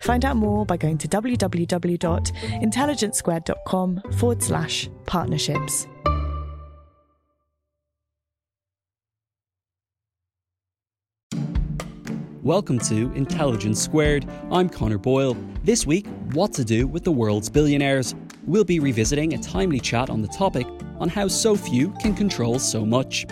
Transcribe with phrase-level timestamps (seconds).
[0.00, 5.86] Find out more by going to www.intelligencesquared.com forward slash partnerships.
[12.42, 14.26] Welcome to Intelligence Squared.
[14.50, 15.36] I'm Connor Boyle.
[15.64, 18.14] This week, what to do with the world's billionaires.
[18.46, 20.66] We'll be revisiting a timely chat on the topic
[20.98, 23.26] on how so few can control so much.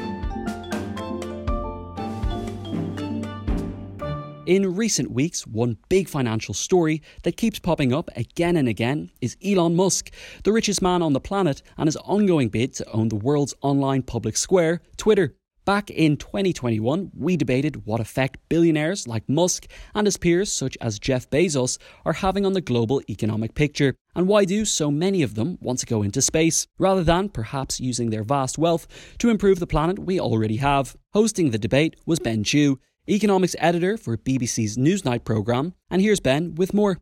[4.46, 9.36] In recent weeks, one big financial story that keeps popping up again and again is
[9.44, 10.12] Elon Musk,
[10.44, 14.02] the richest man on the planet, and his ongoing bid to own the world's online
[14.02, 15.34] public square, Twitter.
[15.64, 19.66] Back in 2021, we debated what effect billionaires like Musk
[19.96, 24.28] and his peers, such as Jeff Bezos, are having on the global economic picture, and
[24.28, 28.10] why do so many of them want to go into space, rather than perhaps using
[28.10, 28.86] their vast wealth
[29.18, 30.94] to improve the planet we already have.
[31.14, 32.78] Hosting the debate was Ben Chu,
[33.08, 36.98] economics editor for BBC's Newsnight programme, and here's Ben with more.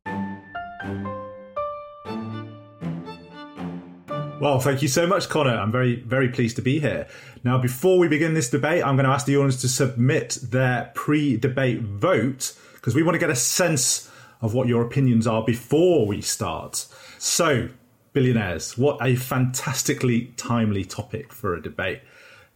[4.41, 5.57] Well, thank you so much, Connor.
[5.57, 7.07] I'm very, very pleased to be here.
[7.45, 10.91] Now, before we begin this debate, I'm going to ask the audience to submit their
[10.95, 14.11] pre debate vote because we want to get a sense
[14.43, 16.87] of what your opinions are before we start.
[17.19, 17.71] So,
[18.13, 22.03] billionaires, what a fantastically timely topic for a debate.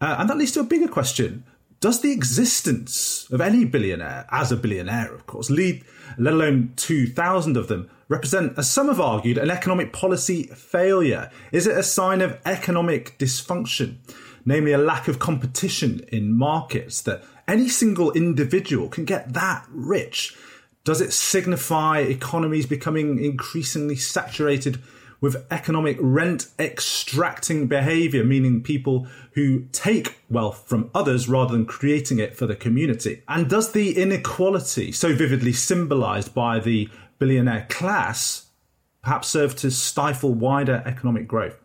[0.00, 1.44] Uh, and that leads to a bigger question.
[1.84, 5.84] Does the existence of any billionaire, as a billionaire, of course, lead,
[6.16, 11.30] let alone 2,000 of them, represent, as some have argued, an economic policy failure?
[11.52, 13.96] Is it a sign of economic dysfunction,
[14.46, 20.34] namely a lack of competition in markets that any single individual can get that rich?
[20.84, 24.80] Does it signify economies becoming increasingly saturated
[25.24, 32.18] with economic rent extracting behavior, meaning people who take wealth from others rather than creating
[32.18, 33.22] it for the community?
[33.26, 38.50] And does the inequality, so vividly symbolized by the billionaire class
[39.00, 41.58] perhaps serve to stifle wider economic growth?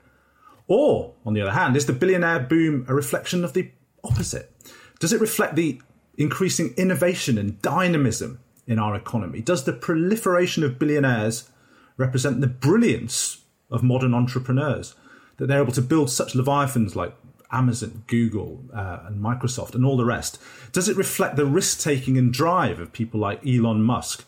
[0.70, 3.72] Or, on the other hand, is the billionaire boom a reflection of the
[4.06, 4.56] opposite?
[5.02, 5.82] Does it reflect the
[6.18, 9.42] increasing innovation and dynamism in our economy?
[9.42, 11.50] Does the proliferation of billionaires
[11.98, 13.39] represent the brilliance
[13.72, 14.96] of modern entrepreneurs?
[15.38, 17.16] That they're able to build such leviathans like
[17.52, 20.40] Amazon, Google, uh, and Microsoft, and all the rest?
[20.72, 24.26] Does it reflect the risk taking and drive of people like Elon Musk,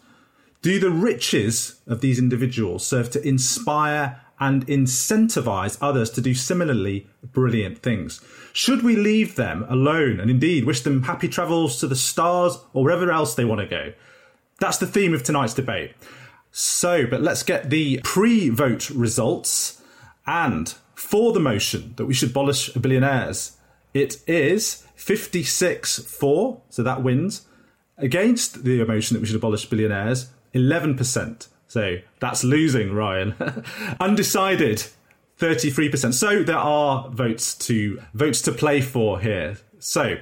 [0.61, 7.07] do the riches of these individuals serve to inspire and incentivize others to do similarly
[7.23, 8.21] brilliant things?
[8.53, 12.83] Should we leave them alone and indeed wish them happy travels to the stars or
[12.83, 13.93] wherever else they want to go?
[14.59, 15.93] That's the theme of tonight's debate.
[16.51, 19.81] So, but let's get the pre vote results.
[20.27, 23.57] And for the motion that we should abolish billionaires,
[23.93, 27.47] it is 56 4, so that wins.
[27.97, 31.47] Against the motion that we should abolish billionaires, 11%.
[31.67, 33.35] So that's losing, Ryan.
[33.99, 34.85] Undecided,
[35.39, 36.13] 33%.
[36.13, 39.57] So there are votes to votes to play for here.
[39.79, 40.17] So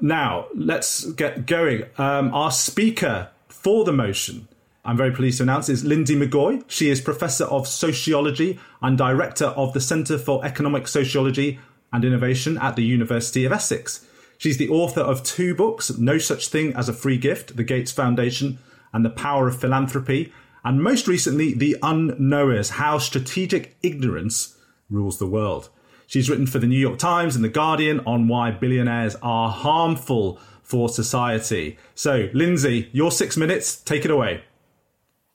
[0.00, 1.84] now let's get going.
[1.98, 4.48] Um, our speaker for the motion,
[4.86, 6.62] I'm very pleased to announce, is Linsey McGoey.
[6.66, 11.58] She is Professor of Sociology and Director of the Centre for Economic Sociology
[11.90, 14.06] and Innovation at the University of Essex.
[14.36, 17.92] She's the author of two books No Such Thing as a Free Gift, The Gates
[17.92, 18.58] Foundation,
[18.92, 20.30] and The Power of Philanthropy,
[20.62, 24.58] and most recently, The Unknowers How Strategic Ignorance
[24.90, 25.70] Rules the World.
[26.06, 30.38] She's written for the New York Times and The Guardian on why billionaires are harmful
[30.62, 31.78] for society.
[31.94, 34.42] So, Linsey, your six minutes, take it away.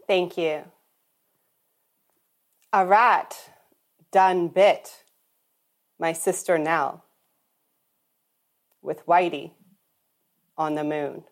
[0.09, 0.63] Thank you.
[2.73, 3.37] A rat
[4.11, 5.03] done bit
[5.99, 7.03] my sister Nell
[8.81, 9.51] with Whitey
[10.57, 11.25] on the moon.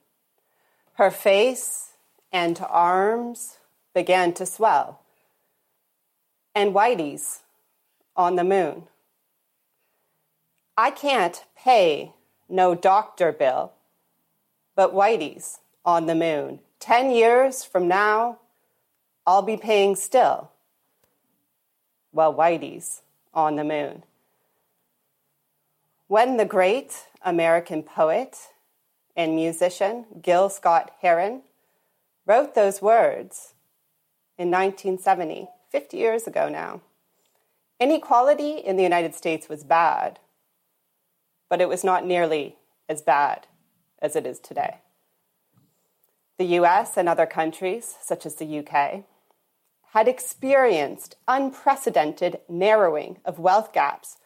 [0.94, 1.94] Her face
[2.32, 3.58] and arms
[3.96, 5.02] began to swell,
[6.54, 7.42] and Whitey's
[8.16, 8.84] on the moon.
[10.78, 12.14] I can't pay
[12.48, 13.72] no doctor bill,
[14.76, 16.60] but Whitey's on the moon.
[16.80, 18.38] Ten years from now,
[19.28, 20.52] I'll be paying still.
[22.14, 23.02] Well, Whitey's
[23.34, 24.04] on the moon.
[26.08, 28.38] When the great American poet
[29.18, 31.42] and musician Gil Scott Heron
[32.26, 33.54] wrote those words
[34.38, 36.80] in 1970, 50 years ago now,
[37.82, 40.20] inequality in the United States was bad,
[41.50, 42.56] but it was not nearly
[42.88, 43.46] as bad
[44.02, 44.78] as it is today.
[46.38, 49.04] The US and other countries, such as the UK,
[49.94, 54.18] had experienced unprecedented narrowing of wealth gaps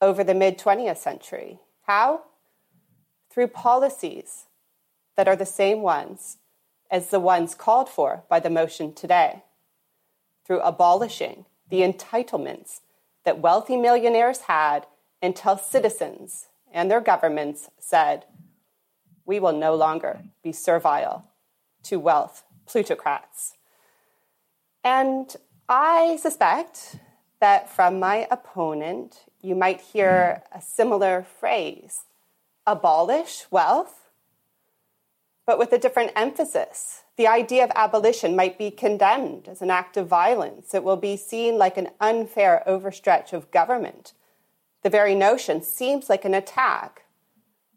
[0.00, 1.58] over the mid 20th century.
[1.82, 2.22] How?
[3.30, 4.46] Through policies
[5.16, 6.38] that are the same ones
[6.90, 9.42] as the ones called for by the motion today,
[10.46, 12.80] through abolishing the entitlements
[13.24, 14.86] that wealthy millionaires had
[15.20, 18.24] until citizens and their governments said,
[19.26, 21.24] we will no longer be servile
[21.82, 23.57] to wealth plutocrats.
[24.84, 25.34] And
[25.68, 26.96] I suspect
[27.40, 32.04] that from my opponent, you might hear a similar phrase
[32.66, 34.10] abolish wealth,
[35.46, 37.02] but with a different emphasis.
[37.16, 40.74] The idea of abolition might be condemned as an act of violence.
[40.74, 44.12] It will be seen like an unfair overstretch of government.
[44.82, 47.04] The very notion seems like an attack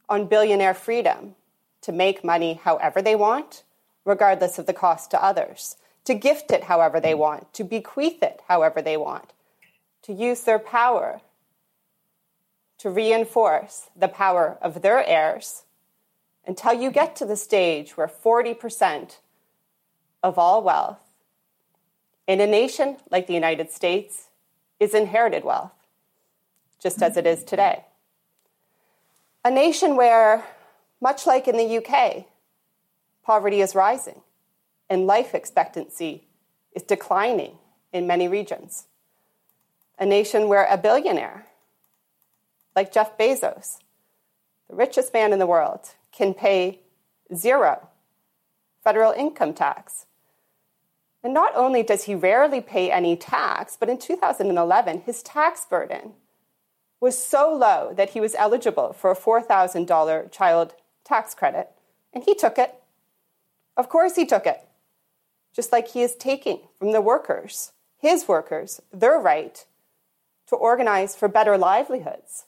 [0.10, 1.36] on billionaire freedom
[1.82, 3.64] to make money however they want,
[4.04, 7.20] regardless of the cost to others, to gift it however they mm.
[7.20, 9.34] want, to bequeath it however they want,
[10.04, 11.22] to use their power
[12.80, 15.64] to reinforce the power of their heirs
[16.48, 19.18] until you get to the stage where 40%
[20.24, 21.04] of all wealth
[22.26, 24.30] in a nation like the United States
[24.80, 25.74] is inherited wealth,
[26.82, 27.86] just as it is today.
[29.46, 30.44] A nation where,
[31.00, 32.26] much like in the UK,
[33.24, 34.22] poverty is rising
[34.92, 36.28] and life expectancy
[36.76, 37.58] is declining
[37.94, 38.88] in many regions.
[39.98, 41.46] A nation where a billionaire
[42.76, 43.78] like Jeff Bezos,
[44.70, 45.80] the richest man in the world,
[46.12, 46.82] can pay
[47.34, 47.88] zero
[48.84, 50.08] federal income tax.
[51.24, 56.14] And not only does he rarely pay any tax, but in 2011, his tax burden
[57.00, 60.74] was so low that he was eligible for a $4,000 child
[61.06, 61.70] tax credit,
[62.12, 62.76] and he took it.
[63.78, 64.68] Of course, he took it.
[65.56, 69.66] Just like he is taking from the workers, his workers, their right
[70.48, 72.46] to organize for better livelihoods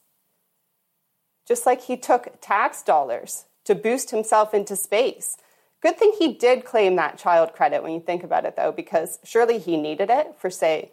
[1.48, 5.38] just like he took tax dollars to boost himself into space.
[5.82, 9.20] Good thing he did claim that child credit when you think about it, though, because
[9.24, 10.92] surely he needed it for, say,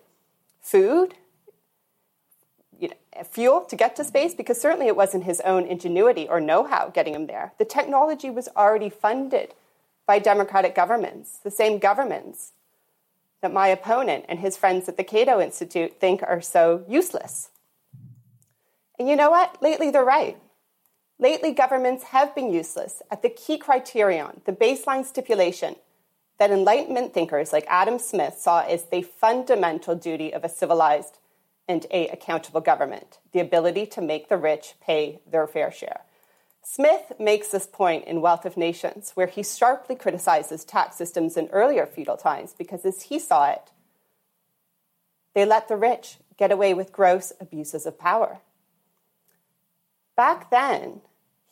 [0.61, 1.15] food,
[2.79, 6.41] you know, fuel to get to space, because certainly it wasn't his own ingenuity or
[6.41, 7.53] know how getting him there.
[7.59, 9.55] The technology was already funded
[10.07, 12.53] by democratic governments, the same governments
[13.43, 17.51] that my opponent and his friends at the Cato Institute think are so useless.
[18.99, 19.63] And you know what?
[19.63, 20.37] Lately, they're right.
[21.19, 25.77] Lately, governments have been useless at the key criterion, the baseline stipulation
[26.39, 31.19] that Enlightenment thinkers like Adam Smith saw as the fundamental duty of a civilized
[31.69, 36.01] and a accountable government, the ability to make the rich pay their fair share.
[36.63, 41.49] Smith makes this point in Wealth of Nations, where he sharply criticizes tax systems in
[41.49, 43.71] earlier feudal times because, as he saw it,
[45.35, 48.41] they let the rich get away with gross abuses of power.
[50.17, 51.01] Back then,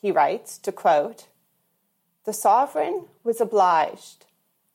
[0.01, 1.27] he writes, to quote,
[2.25, 4.25] the sovereign was obliged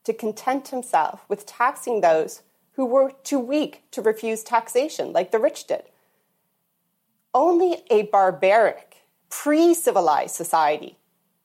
[0.05, 5.39] to content himself with taxing those who were too weak to refuse taxation, like the
[5.39, 5.85] rich did.
[7.33, 8.94] Only a barbaric,
[9.43, 10.97] pre civilized society,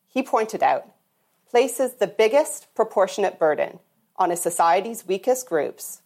[0.07, 0.85] he pointed out,
[1.49, 3.79] places the biggest proportionate burden
[4.15, 6.01] on a society's weakest groups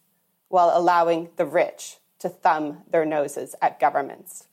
[0.48, 4.46] while allowing the rich to thumb their noses at governments.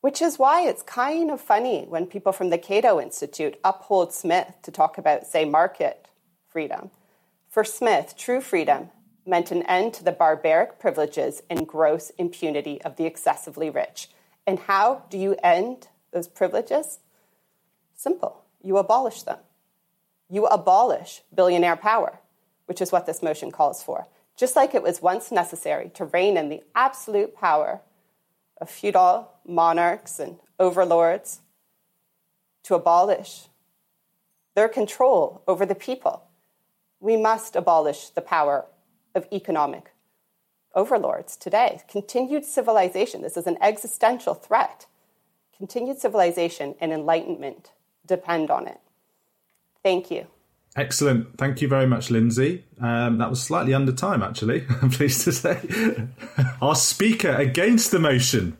[0.00, 4.52] Which is why it's kind of funny when people from the Cato Institute uphold Smith
[4.62, 6.08] to talk about, say, market
[6.48, 6.90] freedom.
[7.48, 8.90] For Smith, true freedom
[9.24, 14.08] meant an end to the barbaric privileges and gross impunity of the excessively rich.
[14.46, 16.98] And how do you end those privileges?
[17.94, 18.44] Simple.
[18.62, 19.38] You abolish them.
[20.28, 22.18] You abolish billionaire power,
[22.66, 24.06] which is what this motion calls for.
[24.36, 27.80] Just like it was once necessary to rein in the absolute power
[28.60, 31.40] of feudal monarchs and overlords
[32.64, 33.48] to abolish
[34.54, 36.24] their control over the people.
[37.00, 38.66] We must abolish the power
[39.14, 39.93] of economic
[40.74, 41.80] overlords today.
[41.88, 44.86] Continued civilization, this is an existential threat.
[45.56, 47.72] Continued civilization and enlightenment
[48.06, 48.80] depend on it.
[49.82, 50.26] Thank you.
[50.76, 51.38] Excellent.
[51.38, 52.62] Thank you very much, Linsey.
[52.80, 55.60] Um, that was slightly under time, actually, I'm pleased to say.
[56.60, 58.56] Our speaker against the motion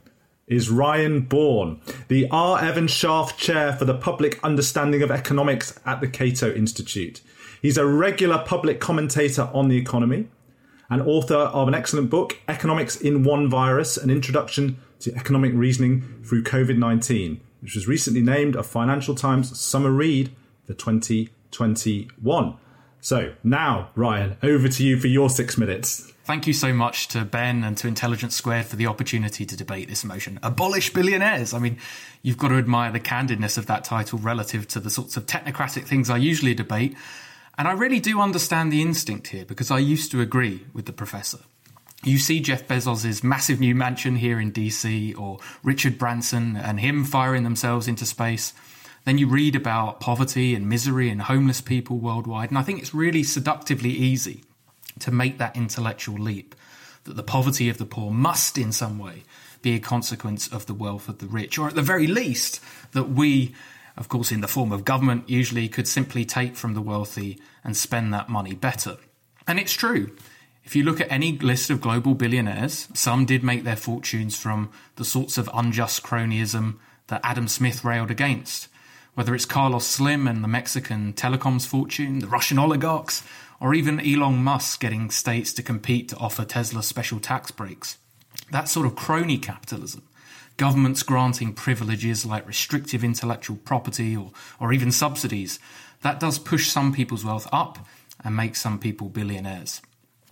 [0.47, 2.63] is Ryan Bourne, the R.
[2.63, 7.21] Evan Scharf Chair for the Public Understanding of Economics at the Cato Institute.
[7.61, 10.29] He's a regular public commentator on the economy
[10.95, 16.23] and author of an excellent book, Economics in One Virus An Introduction to Economic Reasoning
[16.25, 20.31] Through COVID 19, which was recently named a Financial Times Summer Read
[20.65, 22.57] for 2021.
[23.01, 26.13] So now, Ryan, over to you for your six minutes.
[26.27, 29.89] Thank you so much to Ben and to Intelligence Squared for the opportunity to debate
[29.89, 30.39] this motion.
[30.45, 31.53] Abolish billionaires.
[31.53, 31.77] I mean,
[32.23, 35.87] you've got to admire the candidness of that title relative to the sorts of technocratic
[35.87, 36.95] things I usually debate.
[37.57, 40.93] And I really do understand the instinct here because I used to agree with the
[40.93, 41.39] professor.
[42.03, 47.05] You see Jeff Bezos' massive new mansion here in DC, or Richard Branson and him
[47.05, 48.53] firing themselves into space.
[49.05, 52.51] Then you read about poverty and misery and homeless people worldwide.
[52.51, 54.45] And I think it's really seductively easy
[54.99, 56.55] to make that intellectual leap
[57.05, 59.23] that the poverty of the poor must, in some way,
[59.63, 62.61] be a consequence of the wealth of the rich, or at the very least,
[62.93, 63.55] that we,
[63.97, 67.77] of course, in the form of government, usually could simply take from the wealthy and
[67.77, 68.97] spend that money better.
[69.47, 70.17] And it's true.
[70.65, 74.71] If you look at any list of global billionaires, some did make their fortunes from
[74.97, 76.77] the sorts of unjust cronyism
[77.09, 78.69] that Adam Smith railed against
[79.15, 83.23] whether it's Carlos Slim and the Mexican telecoms fortune, the Russian oligarchs,
[83.61, 87.99] or even Elon Musk getting states to compete to offer Tesla special tax breaks.
[88.51, 90.03] That sort of crony capitalism,
[90.57, 95.59] governments granting privileges like restrictive intellectual property or, or even subsidies,
[96.03, 97.79] that does push some people's wealth up
[98.23, 99.83] and make some people billionaires.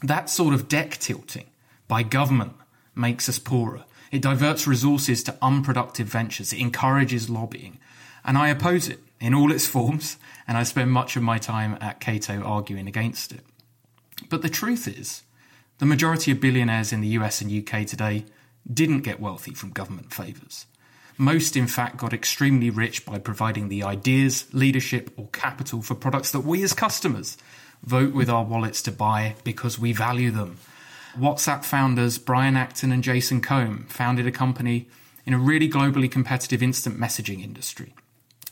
[0.02, 1.46] That sort of deck tilting
[1.88, 2.54] by government
[2.94, 3.84] makes us poorer.
[4.10, 6.52] It diverts resources to unproductive ventures.
[6.52, 7.78] It encourages lobbying.
[8.24, 11.78] And I oppose it in all its forms, and I spend much of my time
[11.80, 13.40] at Cato arguing against it.
[14.28, 15.22] But the truth is,
[15.78, 18.24] the majority of billionaires in the US and UK today
[18.70, 20.66] didn't get wealthy from government favours.
[21.18, 26.32] Most, in fact, got extremely rich by providing the ideas, leadership, or capital for products
[26.32, 27.36] that we as customers
[27.84, 30.58] vote with our wallets to buy because we value them.
[31.18, 34.88] WhatsApp founders Brian Acton and Jason Koum founded a company
[35.26, 37.94] in a really globally competitive instant messaging industry.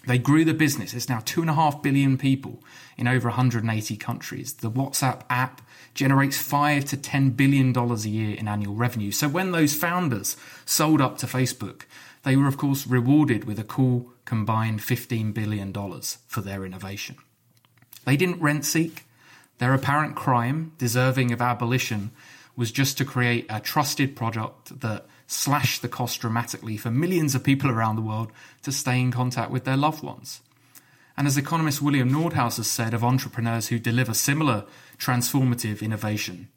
[0.07, 0.95] They grew the business.
[0.95, 2.63] It's now 2.5 billion people
[2.97, 4.55] in over 180 countries.
[4.55, 5.63] The WhatsApp app
[5.95, 9.11] generates 5 to 10 billion dollars a year in annual revenue.
[9.11, 11.83] So when those founders sold up to Facebook,
[12.23, 17.17] they were of course rewarded with a cool combined 15 billion dollars for their innovation.
[18.05, 19.05] They didn't rent seek.
[19.59, 22.13] Their apparent crime, deserving of abolition,
[22.57, 27.45] was just to create a trusted product that slashed the cost dramatically for millions of
[27.45, 28.33] people around the world
[28.63, 30.41] to stay in contact with their loved ones.
[31.17, 34.65] And as economist William Nordhaus has said of entrepreneurs who deliver similar
[35.01, 36.49] transformative innovation,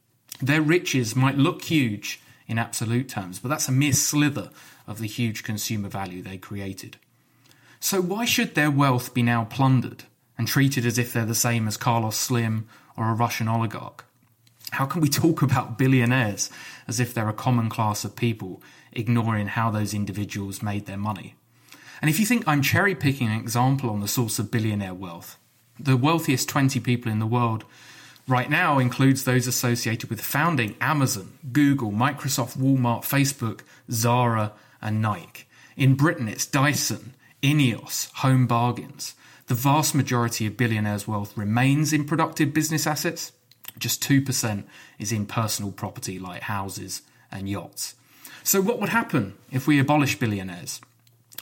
[0.41, 4.49] their riches might look huge in absolute terms, but that's a mere slither
[4.85, 6.97] of the huge consumer value they created.
[7.79, 10.03] So, why should their wealth be now plundered
[10.37, 14.05] and treated as if they're the same as Carlos Slim or a Russian oligarch?
[14.71, 16.49] How can we talk about billionaires
[16.87, 21.35] as if they're a common class of people, ignoring how those individuals made their money?
[22.01, 25.37] And if you think I'm cherry picking an example on the source of billionaire wealth,
[25.79, 27.65] the wealthiest 20 people in the world
[28.27, 33.61] right now includes those associated with founding Amazon, Google, Microsoft, Walmart, Facebook,
[33.91, 35.45] Zara, and Nike.
[35.75, 39.15] In Britain, it's Dyson, Ineos, Home Bargains.
[39.47, 43.31] The vast majority of billionaires' wealth remains in productive business assets.
[43.77, 44.63] Just 2%
[44.99, 47.01] is in personal property like houses
[47.31, 47.95] and yachts.
[48.43, 50.79] So, what would happen if we abolish billionaires?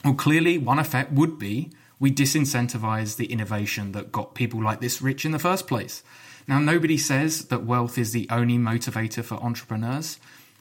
[0.04, 5.00] Well, clearly, one effect would be we disincentivize the innovation that got people like this
[5.00, 6.02] rich in the first place.
[6.46, 10.18] Now, nobody says that wealth is the only motivator for entrepreneurs,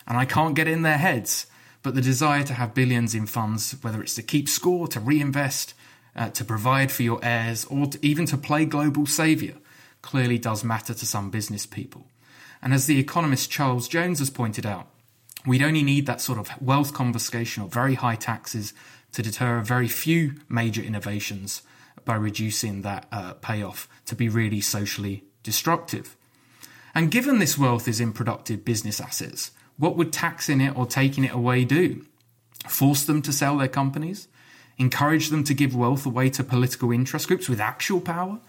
[0.07, 1.47] and I can't get in their heads,
[1.83, 5.73] but the desire to have billions in funds, whether it's to keep score, to reinvest,
[6.15, 9.55] uh, to provide for your heirs, or to, even to play global saviour,
[10.01, 12.05] clearly does matter to some business people.
[12.61, 14.87] And as the economist Charles Jones has pointed out,
[15.45, 18.73] we'd only need that sort of wealth confiscation or very high taxes
[19.13, 21.63] to deter a very few major innovations
[22.05, 26.15] by reducing that uh, payoff to be really socially destructive.
[26.93, 31.23] And given this wealth is in productive business assets, what would taxing it or taking
[31.23, 32.05] it away do?
[32.67, 34.27] Force them to sell their companies?
[34.77, 38.39] Encourage them to give wealth away to political interest groups with actual power?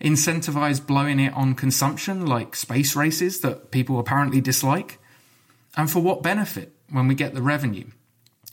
[0.00, 4.98] Incentivize blowing it on consumption like space races that people apparently dislike?
[5.76, 7.86] And for what benefit when we get the revenue?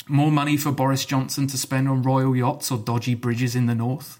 [0.07, 3.75] More money for Boris Johnson to spend on royal yachts or dodgy bridges in the
[3.75, 4.19] north?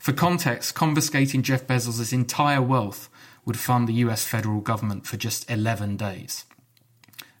[0.00, 3.10] For context, confiscating Jeff Bezos' entire wealth
[3.44, 6.46] would fund the US federal government for just 11 days.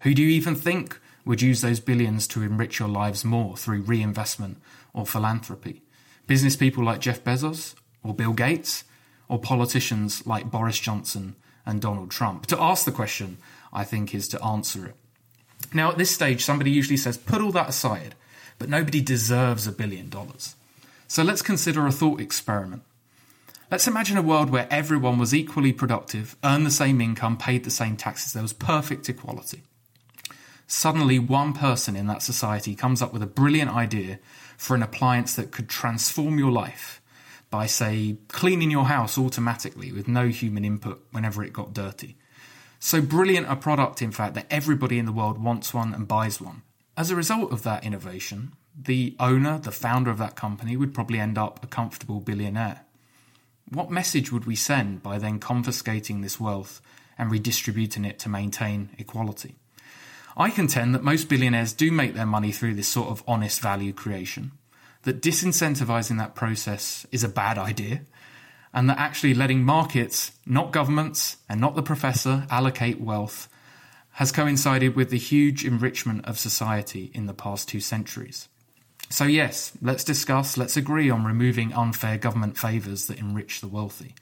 [0.02, 3.80] Who do you even think would use those billions to enrich your lives more through
[3.80, 4.60] reinvestment
[4.92, 5.82] or philanthropy?
[6.26, 8.84] Business people like Jeff Bezos or Bill Gates
[9.26, 12.44] or politicians like Boris Johnson and Donald Trump?
[12.48, 13.38] To ask the question,
[13.72, 14.96] I think, is to answer it.
[15.72, 18.16] Now, at this stage, somebody usually says, put all that aside,
[18.58, 20.56] but nobody deserves a billion dollars.
[21.10, 22.84] So let's consider a thought experiment.
[23.68, 27.70] Let's imagine a world where everyone was equally productive, earned the same income, paid the
[27.72, 29.64] same taxes, there was perfect equality.
[30.68, 34.20] Suddenly, one person in that society comes up with a brilliant idea
[34.56, 37.02] for an appliance that could transform your life
[37.50, 42.18] by, say, cleaning your house automatically with no human input whenever it got dirty.
[42.78, 46.40] So brilliant a product, in fact, that everybody in the world wants one and buys
[46.40, 46.62] one.
[46.96, 48.52] As a result of that innovation,
[48.84, 52.82] the owner, the founder of that company, would probably end up a comfortable billionaire.
[53.68, 56.80] What message would we send by then confiscating this wealth
[57.16, 59.56] and redistributing it to maintain equality?
[60.36, 63.92] I contend that most billionaires do make their money through this sort of honest value
[63.92, 64.52] creation,
[65.02, 68.02] that disincentivizing that process is a bad idea,
[68.72, 73.48] and that actually letting markets, not governments and not the professor, allocate wealth
[74.14, 78.48] has coincided with the huge enrichment of society in the past two centuries.
[79.10, 84.14] So, yes, let's discuss, let's agree on removing unfair government favours that enrich the wealthy.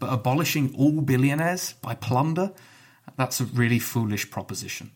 [0.00, 2.52] But abolishing all billionaires by plunder,
[3.16, 4.90] that's a really foolish proposition.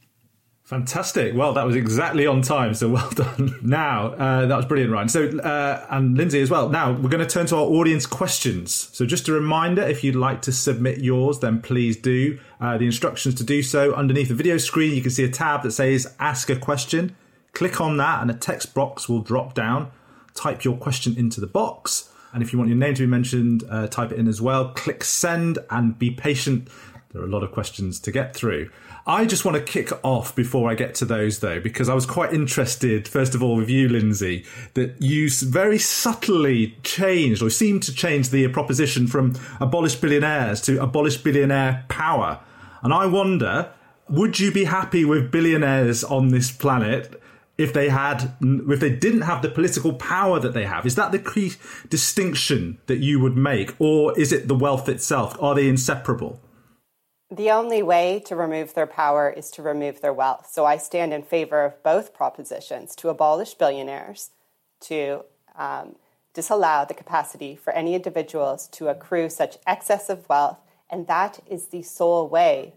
[0.64, 1.35] Fantastic.
[1.35, 2.74] Well, that was exactly on time.
[2.74, 3.59] So well done.
[3.62, 5.09] Now, uh, that was brilliant, Ryan.
[5.09, 6.68] So, uh, and Linsey as well.
[6.68, 8.90] Now, we're going to turn to our audience questions.
[8.92, 12.38] So, just a reminder if you'd like to submit yours, then please do.
[12.61, 15.62] Uh, the instructions to do so underneath the video screen, you can see a tab
[15.62, 17.16] that says Ask a Question.
[17.59, 19.90] Click on that, and a text box will drop down.
[20.33, 22.09] Type your question into the box.
[22.33, 24.68] And if you want your name to be mentioned, uh, type it in as well.
[24.75, 26.68] Click send and be patient.
[27.11, 28.71] There are a lot of questions to get through.
[29.09, 32.07] I just want to kick off before I get to those, though, because I was
[32.07, 37.83] quite interested, first of all, with you, Linsey, that you very subtly changed or seemed
[37.83, 42.38] to change the proposition from abolish billionaires to abolish billionaire power.
[42.83, 43.73] And I wonder,
[44.09, 47.17] would you be happy with billionaires on this planet
[47.59, 51.12] if they had if they didn't have the political power that they have is that
[51.12, 51.53] the key
[51.90, 56.40] distinction that you would make or is it the wealth itself are they inseparable
[57.31, 60.49] the only way to remove their power is to remove their wealth.
[60.51, 64.31] So I stand in favor of both propositions to abolish billionaires,
[64.83, 65.97] to um,
[66.33, 70.59] disallow the capacity for any individuals to accrue such excess of wealth.
[70.88, 72.73] And that is the sole way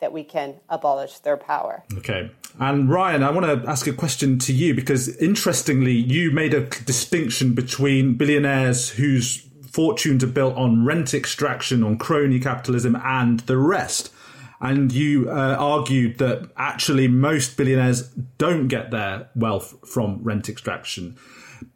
[0.00, 1.84] that we can abolish their power.
[1.98, 2.30] Okay.
[2.58, 6.66] And Ryan, I want to ask a question to you because interestingly, you made a
[6.66, 13.56] distinction between billionaires whose fortunes are built on rent extraction, on crony capitalism, and the
[13.56, 14.12] rest.
[14.60, 21.16] And you uh, argued that actually most billionaires don't get their wealth from rent extraction.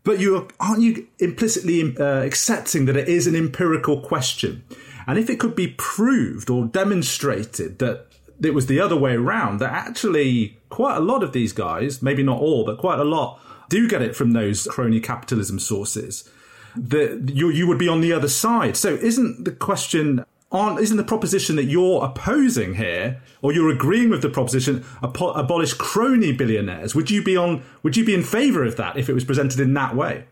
[0.03, 4.65] But you aren't you implicitly uh, accepting that it is an empirical question?
[5.07, 8.07] And if it could be proved or demonstrated that
[8.43, 12.23] it was the other way around, that actually quite a lot of these guys, maybe
[12.23, 16.29] not all, but quite a lot, do get it from those crony capitalism sources,
[16.77, 18.77] that you, you would be on the other side.
[18.77, 24.09] So isn't the question aren't isn't the proposition that you're opposing here, or you're agreeing
[24.09, 26.95] with the proposition abolish crony billionaires?
[26.95, 27.63] Would you be on?
[27.83, 30.27] Would you be in favour of that if it was presented in that way?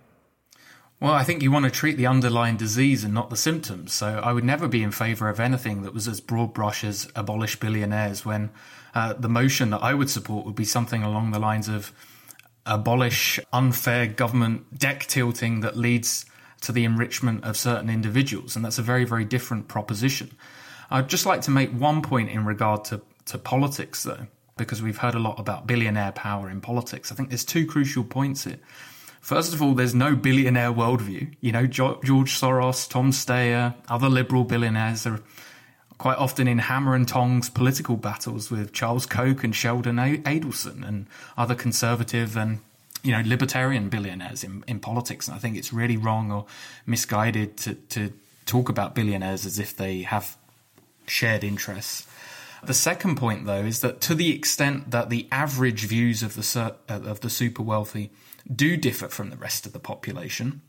[1.02, 3.92] Well, I think you want to treat the underlying disease and not the symptoms.
[3.92, 7.10] So I would never be in favour of anything that was as broad brush as
[7.16, 8.24] abolish billionaires.
[8.24, 8.50] When
[8.94, 11.92] uh, the motion that I would support would be something along the lines of
[12.66, 16.24] abolish unfair government deck tilting that leads
[16.60, 18.54] to the enrichment of certain individuals.
[18.54, 20.30] And that's a very, very different proposition.
[20.88, 24.98] I'd just like to make one point in regard to, to politics, though, because we've
[24.98, 27.10] heard a lot about billionaire power in politics.
[27.10, 28.60] I think there's two crucial points here.
[29.22, 31.32] First of all, there's no billionaire worldview.
[31.40, 35.20] You know, George Soros, Tom Steyer, other liberal billionaires are
[35.96, 41.06] quite often in hammer and tongs political battles with Charles Koch and Sheldon Adelson and
[41.38, 42.58] other conservative and
[43.04, 45.28] you know libertarian billionaires in, in politics.
[45.28, 46.46] And I think it's really wrong or
[46.84, 48.12] misguided to, to
[48.44, 50.36] talk about billionaires as if they have
[51.06, 52.08] shared interests.
[52.64, 56.74] The second point, though, is that to the extent that the average views of the
[56.88, 58.10] of the super wealthy
[58.54, 60.62] do differ from the rest of the population,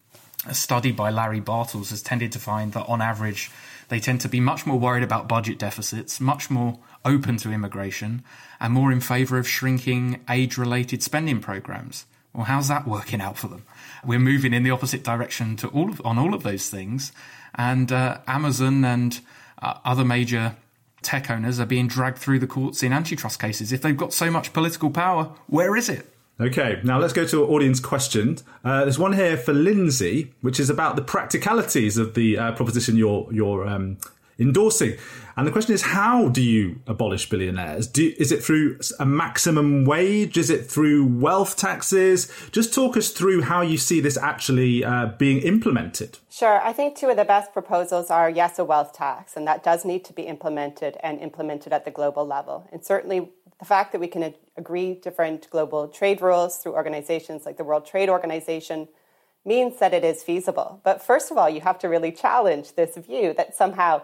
[0.45, 3.49] a study by Larry Bartels has tended to find that on average
[3.89, 8.23] they tend to be much more worried about budget deficits, much more open to immigration,
[8.59, 12.05] and more in favour of shrinking age related spending programs.
[12.33, 13.63] Well, how's that working out for them?
[14.03, 17.11] We're moving in the opposite direction to all of, on all of those things,
[17.55, 19.19] and uh, Amazon and
[19.61, 20.55] uh, other major
[21.03, 23.71] tech owners are being dragged through the courts in antitrust cases.
[23.71, 26.12] If they've got so much political power, where is it?
[26.39, 28.43] Okay, now let's go to audience questions.
[28.63, 32.97] Uh, there's one here for Linsey, which is about the practicalities of the uh, proposition
[32.97, 33.97] you're you're um,
[34.39, 34.97] endorsing.
[35.35, 37.87] And the question is, how do you abolish billionaires?
[37.87, 40.37] Do, is it through a maximum wage?
[40.37, 42.31] Is it through wealth taxes?
[42.51, 46.19] Just talk us through how you see this actually uh, being implemented.
[46.29, 46.61] Sure.
[46.61, 49.85] I think two of the best proposals are yes, a wealth tax, and that does
[49.85, 52.67] need to be implemented and implemented at the global level.
[52.71, 53.31] And certainly
[53.63, 57.85] the fact that we can agree different global trade rules through organizations like the World
[57.85, 58.89] Trade Organization
[59.45, 60.81] means that it is feasible.
[60.83, 64.01] But first of all, you have to really challenge this view that somehow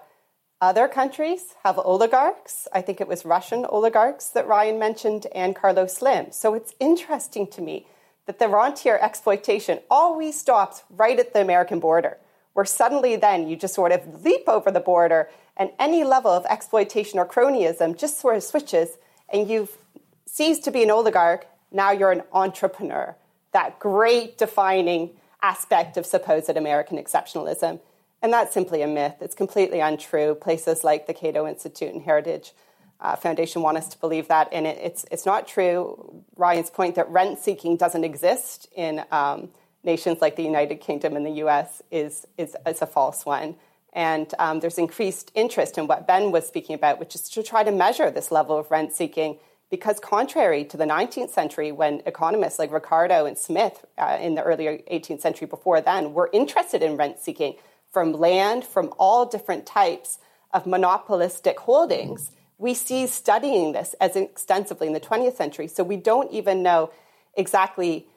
[0.61, 2.69] other countries have oligarchs.
[2.71, 6.31] I think it was Russian oligarchs that Ryan mentioned and Carlos Slim.
[6.31, 7.85] So it's interesting to me
[8.27, 12.17] that the rentier exploitation always stops right at the American border,
[12.53, 16.45] where suddenly then you just sort of leap over the border and any level of
[16.45, 18.91] exploitation or cronyism just sort of switches
[19.31, 19.77] and you've
[20.25, 21.45] ceased to be an oligarch.
[21.71, 23.15] Now you're an entrepreneur.
[23.51, 25.11] That great defining
[25.41, 27.79] aspect of supposed American exceptionalism.
[28.21, 29.15] And that's simply a myth.
[29.21, 30.35] It's completely untrue.
[30.35, 32.53] Places like the Cato Institute and Heritage
[32.99, 36.21] uh, Foundation want us to believe that, and it, it's, it's not true.
[36.35, 39.49] Ryan's point that rent seeking doesn't exist in um,
[39.83, 43.55] nations like the United Kingdom and the US is, is, is a false one.
[43.93, 47.63] And um, there's increased interest in what Ben was speaking about, which is to try
[47.63, 49.37] to measure this level of rent seeking.
[49.71, 54.41] Because, contrary to the 19th century, when economists like Ricardo and Smith uh, in the
[54.41, 57.55] earlier 18th century before then were interested in rent seeking,
[57.91, 60.17] from land, from all different types
[60.53, 62.31] of monopolistic holdings.
[62.57, 65.67] We see studying this as extensively in the 20th century.
[65.67, 66.91] So we don't even know
[67.35, 68.07] exactly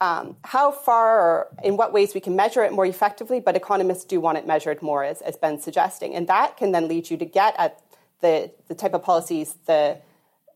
[0.00, 4.04] um, how far or in what ways we can measure it more effectively, but economists
[4.04, 6.14] do want it measured more, as, as Ben's suggesting.
[6.14, 7.80] And that can then lead you to get at
[8.20, 9.98] the, the type of policies the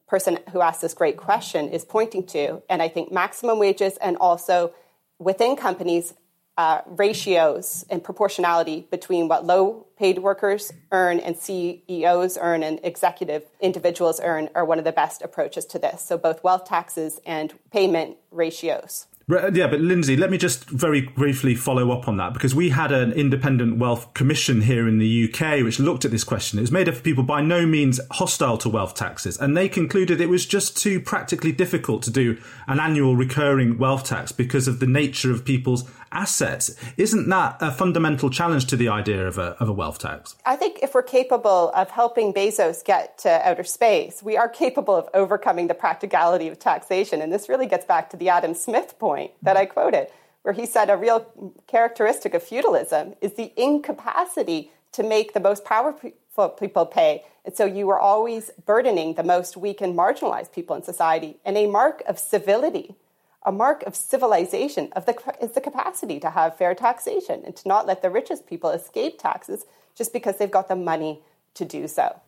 [0.07, 2.63] person who asked this great question is pointing to.
[2.69, 4.75] And I think maximum wages and also
[5.19, 6.13] within companies,
[6.59, 13.45] uh, ratios and proportionality between what low paid workers earn and CEOs earn and executive
[13.61, 16.03] individuals earn are one of the best approaches to this.
[16.03, 19.07] So, both wealth taxes and payment ratios.
[19.31, 22.91] Yeah, but Linsey, let me just very briefly follow up on that because we had
[22.91, 26.59] an independent wealth commission here in the UK which looked at this question.
[26.59, 29.69] It was made up of people by no means hostile to wealth taxes, and they
[29.69, 34.67] concluded it was just too practically difficult to do an annual recurring wealth tax because
[34.67, 36.75] of the nature of people's assets.
[36.97, 40.37] Isn't that a fundamental challenge to the idea of a, of a wealth tax?
[40.45, 44.97] I think if we're capable of helping Bezos get to outer space, we are capable
[44.97, 47.23] of overcoming the practicality of taxation.
[47.23, 50.09] And this really gets back to the Adam Smith point that I quoted,
[50.43, 51.27] where he said a real
[51.67, 56.11] characteristic of feudalism is the incapacity to make the most powerful
[56.59, 57.25] people pay.
[57.45, 61.37] And so you are always burdening the most weak and marginalized people in society.
[61.45, 62.97] And a mark of civility
[63.45, 67.69] a mark of civilization of the, is the capacity to have fair taxation and to
[67.69, 71.21] not let the richest people escape taxes just because they've got the money
[71.55, 72.21] to do so.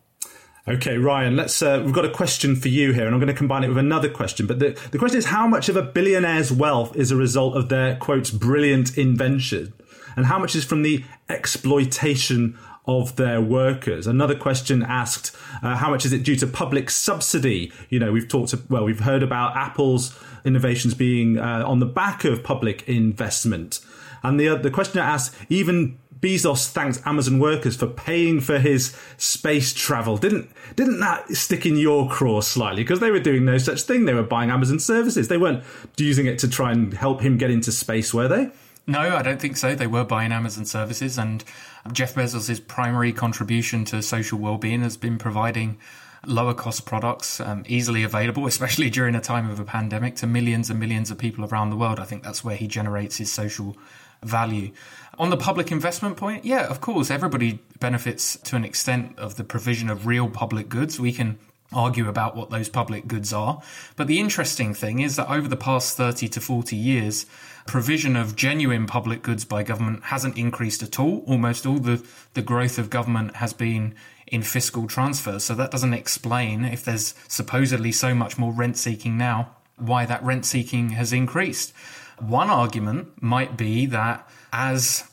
[0.69, 1.61] Okay, Ryan, let's.
[1.61, 3.79] Uh, we've got a question for you here, and I'm going to combine it with
[3.79, 4.47] another question.
[4.47, 7.69] But the, the question is how much of a billionaire's wealth is a result of
[7.69, 9.73] their, quote, brilliant invention?
[10.15, 14.07] And how much is from the exploitation of their workers?
[14.07, 17.73] Another question asked uh, how much is it due to public subsidy?
[17.89, 22.25] You know, we've talked, well, we've heard about Apple's innovations being uh, on the back
[22.25, 23.81] of public investment.
[24.23, 28.97] And the, uh, the questioner asked, even Bezos thanks Amazon workers for paying for his
[29.17, 30.17] space travel.
[30.17, 32.85] Didn't didn't that stick in your craw slightly?
[32.85, 34.05] Because they were doing no such thing.
[34.05, 35.27] They were buying Amazon services.
[35.27, 35.65] They weren't
[35.97, 38.53] using it to try and help him get into space, were they?
[38.87, 39.75] No, I don't think so.
[39.75, 41.45] They were buying Amazon services, and
[41.93, 45.79] Jeff Bezos' primary contribution to social well-being has been providing
[46.27, 50.71] lower cost products um, easily available, especially during a time of a pandemic, to millions
[50.71, 51.99] and millions of people around the world.
[51.99, 53.77] I think that's where he generates his social
[54.23, 54.73] value.
[55.19, 59.45] On the public investment point, yeah, of course, everybody benefits to an extent of the
[59.45, 60.99] provision of real public goods.
[60.99, 61.39] We can
[61.73, 63.63] argue about what those public goods are.
[63.97, 67.27] But the interesting thing is that over the past 30 to 40 years,
[67.67, 71.25] provision of genuine public goods by government hasn't increased at all.
[71.27, 72.05] Almost all the,
[72.35, 73.95] the growth of government has been
[74.33, 75.45] in fiscal transfers.
[75.45, 80.25] So that doesn't explain if there's supposedly so much more rent seeking now, why that
[80.25, 81.73] rent seeking has increased.
[82.19, 85.05] One argument might be that as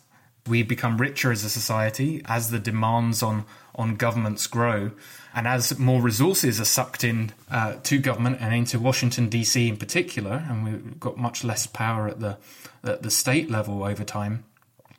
[0.47, 4.91] we become richer as a society, as the demands on, on governments grow,
[5.35, 9.67] and as more resources are sucked in uh, to government and into Washington D.C.
[9.67, 12.37] in particular, and we've got much less power at the
[12.83, 14.45] at the state level over time,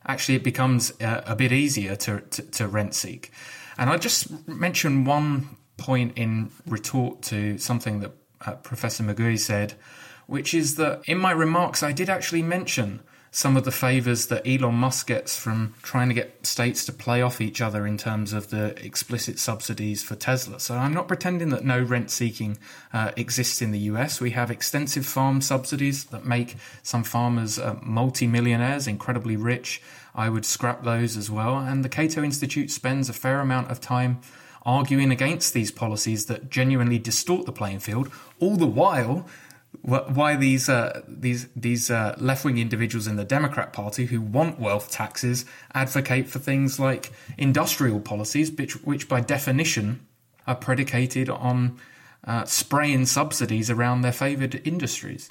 [0.06, 3.32] actually it becomes uh, a bit easier to, to, to rent seek.
[3.78, 8.12] And I just mention one point in retort to something that
[8.44, 9.74] uh, Professor McGoey said
[10.30, 13.00] which is that in my remarks, I did actually mention
[13.32, 17.20] some of the favors that Elon Musk gets from trying to get states to play
[17.20, 20.60] off each other in terms of the explicit subsidies for Tesla.
[20.60, 22.58] So I'm not pretending that no rent seeking
[22.92, 24.20] uh, exists in the US.
[24.20, 26.54] We have extensive farm subsidies that make
[26.84, 29.82] some farmers uh, multi-millionaires, incredibly rich.
[30.14, 31.58] I would scrap those as well.
[31.58, 34.20] And the Cato Institute spends a fair amount of time
[34.62, 39.26] arguing against these policies that genuinely distort the playing field, all the while
[39.82, 44.58] why these uh, these these uh, left wing individuals in the Democrat Party who want
[44.58, 45.44] wealth taxes
[45.74, 50.06] advocate for things like industrial policies, which, which by definition
[50.46, 51.78] are predicated on
[52.24, 55.30] uh, spraying subsidies around their favoured industries.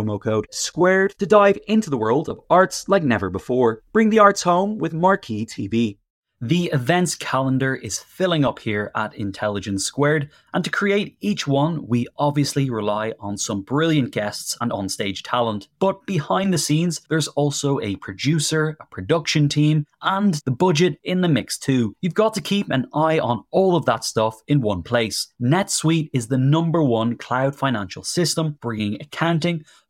[0.19, 3.81] code SQUARED to dive into the world of arts like never before.
[3.93, 5.97] Bring the arts home with Marquee TV.
[6.43, 11.85] The events calendar is filling up here at Intelligence Squared, and to create each one,
[11.87, 15.67] we obviously rely on some brilliant guests and onstage talent.
[15.77, 21.21] But behind the scenes, there's also a producer, a production team, and the budget in
[21.21, 21.95] the mix too.
[22.01, 25.27] You've got to keep an eye on all of that stuff in one place.
[25.39, 29.63] NetSuite is the number one cloud financial system, bringing accounting,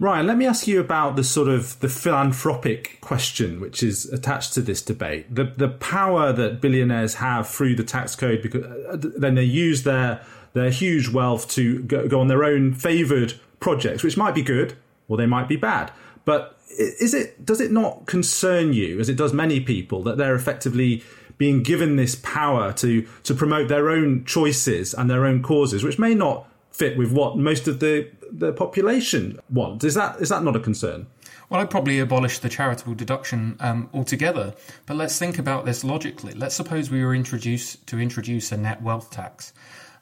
[0.00, 4.54] Ryan, let me ask you about the sort of the philanthropic question which is attached
[4.54, 5.32] to this debate.
[5.32, 9.82] The the power that billionaires have through the tax code because uh, then they use
[9.82, 14.40] their their huge wealth to go, go on their own favored projects, which might be
[14.40, 14.74] good
[15.06, 15.92] or they might be bad.
[16.24, 20.34] But is it does it not concern you, as it does many people, that they're
[20.34, 21.04] effectively
[21.36, 25.98] being given this power to to promote their own choices and their own causes, which
[25.98, 29.84] may not fit with what most of the the population want?
[29.84, 31.06] Is that is that not a concern?
[31.48, 34.54] Well, I'd probably abolish the charitable deduction um, altogether.
[34.86, 36.32] But let's think about this logically.
[36.32, 39.52] Let's suppose we were introduced to introduce a net wealth tax.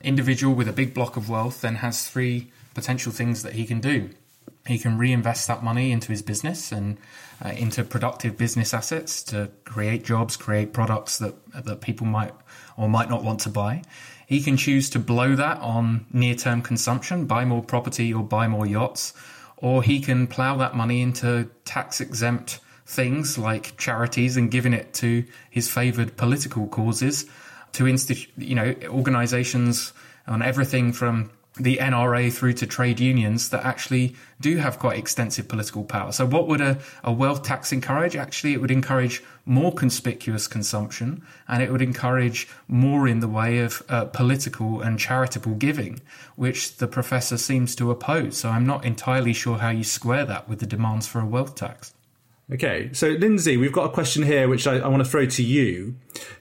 [0.03, 3.81] Individual with a big block of wealth then has three potential things that he can
[3.81, 4.11] do.
[4.67, 6.99] He can reinvest that money into his business and
[7.43, 12.35] uh, into productive business assets to create jobs, create products that that people might
[12.77, 13.83] or might not want to buy.
[14.29, 18.67] He can choose to blow that on near-term consumption, buy more property or buy more
[18.67, 19.15] yachts
[19.61, 24.95] or he can plow that money into tax exempt things like charities and giving it
[24.95, 27.27] to his favored political causes
[27.73, 29.93] to institute, you know, organizations
[30.27, 35.49] on everything from the NRA through to trade unions that actually do have quite extensive
[35.49, 36.13] political power.
[36.13, 38.15] So, what would a, a wealth tax encourage?
[38.17, 43.59] Actually, it would encourage more conspicuous consumption and it would encourage more in the way
[43.61, 46.01] of uh, political and charitable giving,
[46.37, 48.37] which the professor seems to oppose.
[48.37, 51.55] So, I'm not entirely sure how you square that with the demands for a wealth
[51.55, 51.95] tax.
[52.51, 55.43] Okay, so Linsey, we've got a question here which I, I want to throw to
[55.43, 55.97] you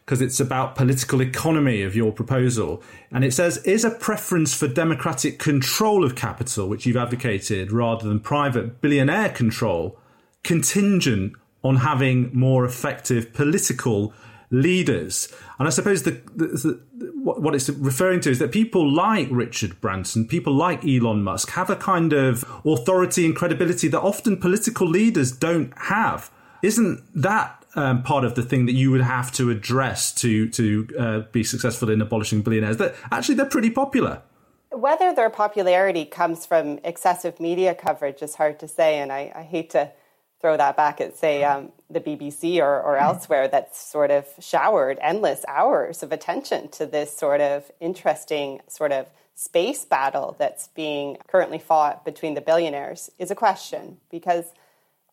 [0.05, 2.81] because it's about political economy of your proposal.
[3.11, 8.07] And it says, is a preference for democratic control of capital, which you've advocated, rather
[8.07, 9.99] than private billionaire control,
[10.43, 14.13] contingent on having more effective political
[14.49, 15.33] leaders?
[15.59, 16.81] And I suppose the, the, the
[17.23, 21.69] what it's referring to is that people like Richard Branson, people like Elon Musk, have
[21.69, 26.31] a kind of authority and credibility that often political leaders don't have.
[26.63, 30.87] Isn't that um, part of the thing that you would have to address to to
[30.97, 32.77] uh, be successful in abolishing billionaires?
[32.77, 34.21] That actually they're pretty popular.
[34.71, 39.43] Whether their popularity comes from excessive media coverage is hard to say, and I, I
[39.43, 39.91] hate to
[40.39, 43.05] throw that back at, say, um, the BBC or, or mm-hmm.
[43.05, 48.91] elsewhere that's sort of showered endless hours of attention to this sort of interesting sort
[48.91, 54.45] of space battle that's being currently fought between the billionaires is a question because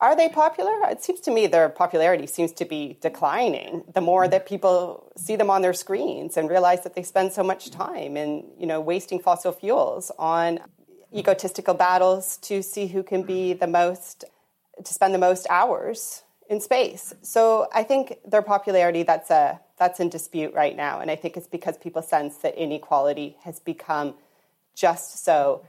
[0.01, 0.73] are they popular?
[0.91, 4.55] It seems to me their popularity seems to be declining the more that mm-hmm.
[4.55, 8.45] people see them on their screens and realize that they spend so much time in,
[8.59, 10.59] you know, wasting fossil fuels on
[11.15, 13.61] egotistical battles to see who can be mm-hmm.
[13.61, 14.25] the most
[14.83, 17.15] to spend the most hours in space.
[17.23, 21.37] So I think their popularity that's a that's in dispute right now, and I think
[21.37, 24.15] it's because people sense that inequality has become
[24.75, 25.65] just so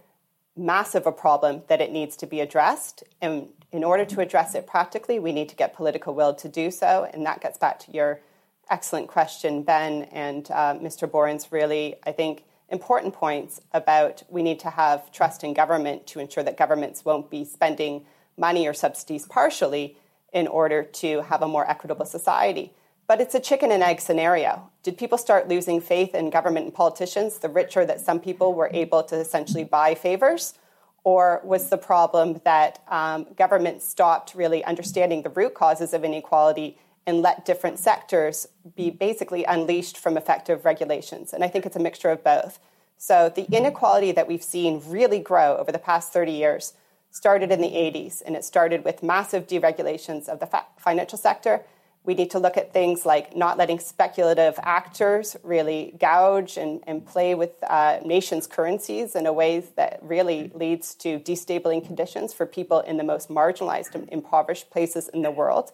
[0.56, 3.04] massive a problem that it needs to be addressed.
[3.22, 6.72] And in order to address it practically, we need to get political will to do
[6.72, 7.10] so.
[7.14, 8.22] And that gets back to your
[8.70, 11.10] excellent question, Ben and uh, Mr.
[11.10, 16.20] Bourne's really, I think, important points about we need to have trust in government to
[16.20, 18.06] ensure that governments won't be spending
[18.38, 19.98] money or subsidies partially
[20.34, 22.74] in order to have a more equitable society.
[23.08, 24.70] But it's a chicken and egg scenario.
[24.84, 28.70] Did people start losing faith in government and politicians the richer that some people were
[28.74, 30.56] able to essentially buy favors?
[31.04, 36.80] Or was the problem that um, government stopped really understanding the root causes of inequality
[37.06, 41.32] and let different sectors be basically unleashed from effective regulations?
[41.32, 42.60] And I think it's a mixture of both.
[42.98, 46.74] So the inequality that we've seen really grow over the past 30 years
[47.16, 51.62] started in the 80s, and it started with massive deregulations of the fa- financial sector.
[52.04, 57.06] We need to look at things like not letting speculative actors really gouge and, and
[57.06, 62.46] play with uh, nations' currencies in a way that really leads to destabilizing conditions for
[62.46, 65.72] people in the most marginalized and impoverished places in the world.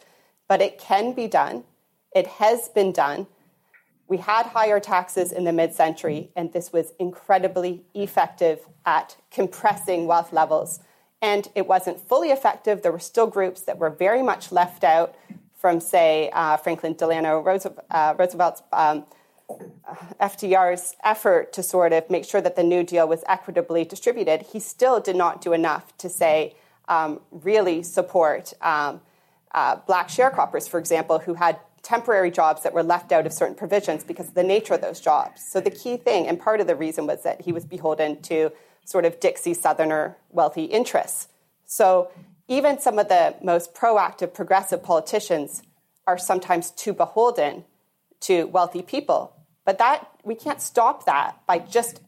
[0.47, 1.63] But it can be done.
[2.15, 3.25] It has been done.
[4.07, 10.05] We had higher taxes in the mid century, and this was incredibly effective at compressing
[10.05, 10.81] wealth levels
[11.21, 12.81] and it wasn't fully effective.
[12.81, 15.15] There were still groups that were very much left out
[15.55, 17.43] from, say, uh, Franklin Delano
[17.91, 19.05] uh, Roosevelt's um,
[20.19, 24.41] FDR's effort to sort of make sure that the New Deal was equitably distributed.
[24.41, 26.55] He still did not do enough to say
[26.87, 29.01] um, really support um,
[29.53, 33.55] uh, black sharecroppers, for example, who had temporary jobs that were left out of certain
[33.55, 35.43] provisions because of the nature of those jobs.
[35.43, 38.51] So the key thing, and part of the reason was that he was beholden to
[38.85, 41.27] sort of Dixie Southerner wealthy interests.
[41.65, 42.11] So
[42.47, 45.63] even some of the most proactive progressive politicians
[46.07, 47.63] are sometimes too beholden
[48.21, 49.35] to wealthy people.
[49.65, 52.01] But that we can't stop that by just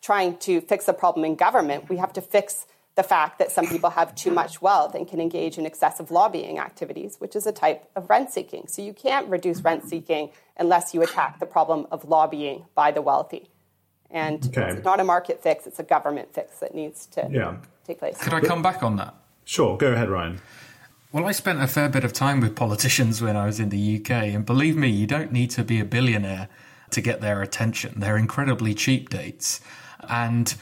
[0.00, 1.88] trying to fix the problem in government.
[1.88, 5.20] We have to fix the fact that some people have too much wealth and can
[5.20, 8.66] engage in excessive lobbying activities, which is a type of rent seeking.
[8.68, 13.02] So you can't reduce rent seeking unless you attack the problem of lobbying by the
[13.02, 13.48] wealthy.
[14.10, 14.70] And Okay.
[14.76, 17.56] it's not a market fix, it's a government fix that needs to Yeah.
[17.86, 18.16] take place.
[18.18, 19.14] Could I come back on that?
[19.44, 20.40] Sure, go ahead, Ryan.
[21.12, 23.78] Well, I spent a fair bit of time with politicians when I was in the
[23.78, 26.48] UK, and believe me, you don't need to be a billionaire
[26.90, 27.94] to get their attention.
[28.00, 29.60] They're incredibly cheap dates.
[30.08, 30.54] And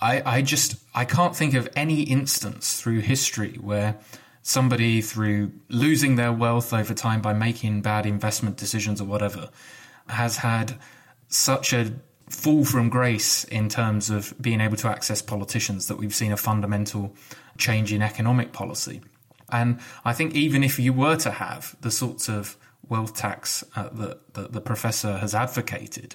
[0.00, 3.96] I, I just I can't think of any instance through history where
[4.42, 9.50] somebody through losing their wealth over time by making bad investment decisions or whatever
[10.08, 10.76] has had
[11.28, 11.92] such a
[12.30, 16.36] fall from grace in terms of being able to access politicians that we've seen a
[16.36, 17.14] fundamental
[17.56, 19.00] change in economic policy.
[19.50, 22.56] And I think even if you were to have the sorts of
[22.88, 26.14] wealth tax uh, that, that the professor has advocated,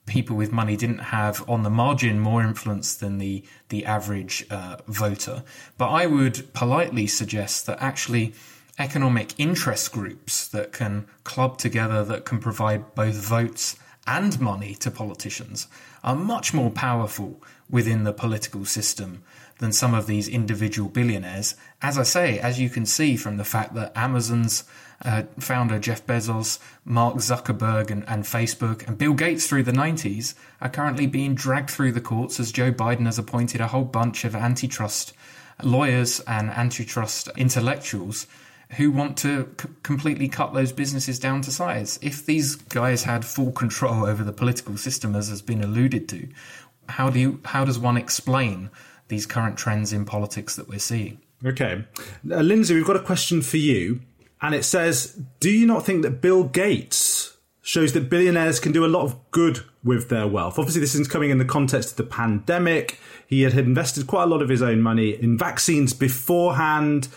[0.07, 4.77] people with money didn't have, on the margin, more influence than the the average uh,
[4.87, 5.45] voter.
[5.79, 8.35] But I would politely suggest that actually
[8.79, 13.77] economic interest groups that can club together, that can provide both votes
[14.07, 15.69] and money to politicians,
[16.03, 19.23] are much more powerful within the political system
[19.59, 21.55] than some of these individual billionaires.
[21.81, 24.65] As I say, as you can see from the fact that Amazon's
[25.05, 30.35] uh, founder Jeff Bezos, Mark Zuckerberg, and, and, Facebook, and Bill Gates through the 90s
[30.61, 34.25] are currently being dragged through the courts as Joe Biden has appointed a whole bunch
[34.25, 35.13] of antitrust
[35.63, 38.27] lawyers and antitrust intellectuals
[38.77, 41.99] who want to c- completely cut those businesses down to size.
[42.03, 46.29] If these guys had full control over the political system, as has been alluded to,
[46.89, 48.71] how do you, how does one explain
[49.09, 51.21] these current trends in politics that we're seeing?
[51.45, 51.85] Okay.
[52.25, 54.01] Uh, Linsey, we've got a question for you.
[54.43, 58.85] And it says, Do you not think that Bill Gates shows that billionaires can do
[58.85, 60.59] a lot of good with their wealth?
[60.59, 62.99] Obviously, this is coming in the context of the pandemic.
[63.27, 67.09] He had invested quite a lot of his own money in vaccines beforehand.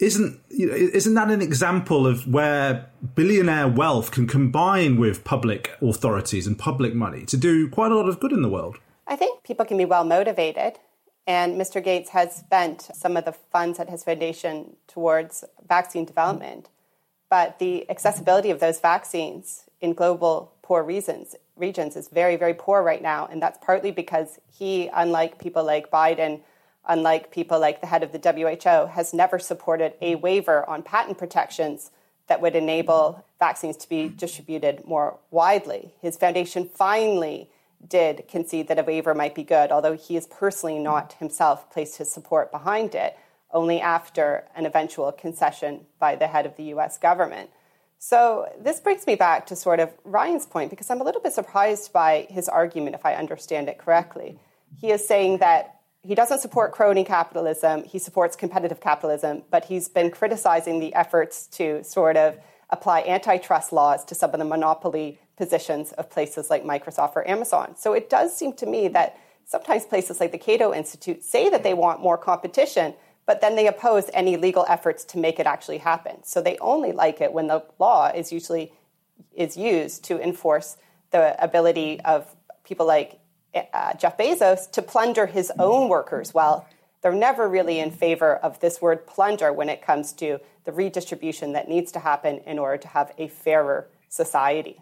[0.00, 5.70] Isn't you know, isn't that an example of where billionaire wealth can combine with public
[5.80, 8.78] authorities and public money to do quite a lot of good in the world?
[9.06, 10.80] I think people can be well motivated.
[11.26, 11.82] And Mr.
[11.82, 16.68] Gates has spent some of the funds at his foundation towards vaccine development.
[17.30, 22.82] But the accessibility of those vaccines in global poor regions, regions is very, very poor
[22.82, 23.28] right now.
[23.30, 26.40] And that's partly because he, unlike people like Biden,
[26.86, 31.18] unlike people like the head of the WHO, has never supported a waiver on patent
[31.18, 31.90] protections
[32.26, 35.92] that would enable vaccines to be distributed more widely.
[36.00, 37.48] His foundation finally
[37.86, 41.98] did concede that a waiver might be good, although he has personally not himself placed
[41.98, 43.16] his support behind it,
[43.50, 47.50] only after an eventual concession by the head of the US government.
[47.98, 51.32] So this brings me back to sort of Ryan's point, because I'm a little bit
[51.32, 54.38] surprised by his argument, if I understand it correctly.
[54.80, 59.88] He is saying that he doesn't support crony capitalism, he supports competitive capitalism, but he's
[59.88, 62.38] been criticizing the efforts to sort of
[62.72, 67.76] apply antitrust laws to some of the monopoly positions of places like Microsoft or Amazon.
[67.76, 71.62] So it does seem to me that sometimes places like the Cato Institute say that
[71.62, 72.94] they want more competition,
[73.26, 76.24] but then they oppose any legal efforts to make it actually happen.
[76.24, 78.72] So they only like it when the law is usually
[79.34, 80.76] is used to enforce
[81.10, 83.20] the ability of people like
[83.54, 86.32] uh, Jeff Bezos to plunder his own workers.
[86.32, 86.66] Well,
[87.02, 91.52] they're never really in favor of this word plunder when it comes to the redistribution
[91.52, 94.80] that needs to happen in order to have a fairer society.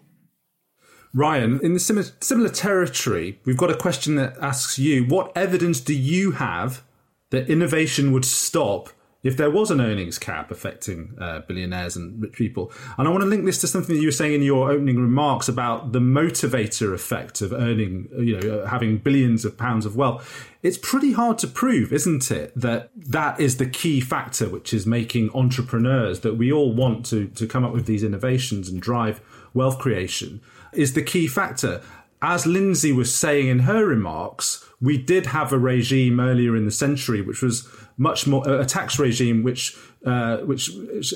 [1.13, 5.81] Ryan, in the similar, similar territory, we've got a question that asks you what evidence
[5.81, 6.83] do you have
[7.31, 8.89] that innovation would stop
[9.23, 12.71] if there was an earnings cap affecting uh, billionaires and rich people.
[12.97, 14.99] And I want to link this to something that you were saying in your opening
[14.99, 20.49] remarks about the motivator effect of earning, you know, having billions of pounds of wealth.
[20.63, 24.85] It's pretty hard to prove, isn't it, that that is the key factor which is
[24.85, 29.21] making entrepreneurs that we all want to, to come up with these innovations and drive
[29.53, 30.41] wealth creation
[30.73, 31.81] is the key factor.
[32.21, 36.71] As Linsey was saying in her remarks, we did have a regime earlier in the
[36.71, 37.67] century which was
[37.97, 40.71] much more a tax regime which uh, which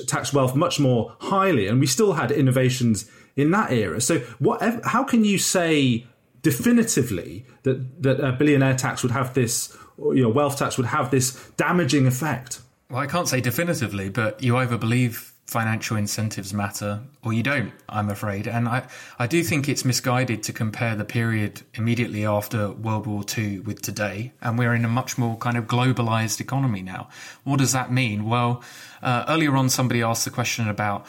[0.06, 4.00] taxed wealth much more highly, and we still had innovations in that era.
[4.00, 4.62] So, what?
[4.84, 6.06] How can you say
[6.42, 11.10] definitively that that a billionaire tax would have this, you know, wealth tax would have
[11.10, 12.60] this damaging effect?
[12.88, 17.72] Well, I can't say definitively, but you either believe financial incentives matter or you don't,
[17.88, 18.48] I'm afraid.
[18.48, 18.86] And I,
[19.18, 23.80] I do think it's misguided to compare the period immediately after World War II with
[23.80, 24.32] today.
[24.42, 27.08] And we're in a much more kind of globalized economy now.
[27.44, 28.24] What does that mean?
[28.24, 28.62] Well,
[29.02, 31.06] uh, earlier on, somebody asked the question about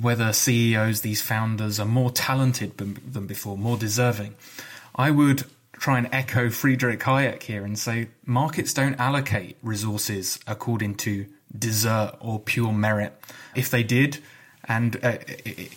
[0.00, 4.36] whether CEOs, these founders, are more talented than before, more deserving.
[4.94, 10.94] I would try and echo Friedrich Hayek here and say markets don't allocate resources according
[10.96, 11.26] to
[11.56, 13.12] desert or pure merit.
[13.54, 14.18] If they did,
[14.64, 15.18] and uh,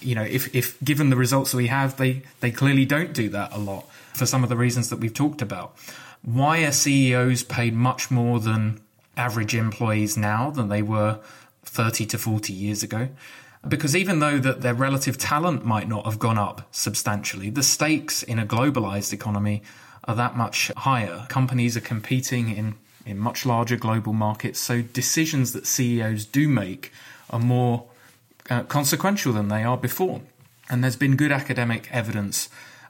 [0.01, 3.29] you know, if if given the results that we have, they they clearly don't do
[3.29, 5.75] that a lot for some of the reasons that we've talked about.
[6.21, 8.81] Why are CEOs paid much more than
[9.17, 11.19] average employees now than they were
[11.63, 13.09] 30 to 40 years ago?
[13.67, 18.21] Because even though that their relative talent might not have gone up substantially, the stakes
[18.21, 19.63] in a globalized economy
[20.05, 21.25] are that much higher.
[21.29, 22.75] Companies are competing in
[23.05, 24.59] in much larger global markets.
[24.59, 26.91] So decisions that CEOs do make
[27.29, 27.85] are more
[28.49, 30.21] uh, consequential than they are before.
[30.69, 32.49] And there's been good academic evidence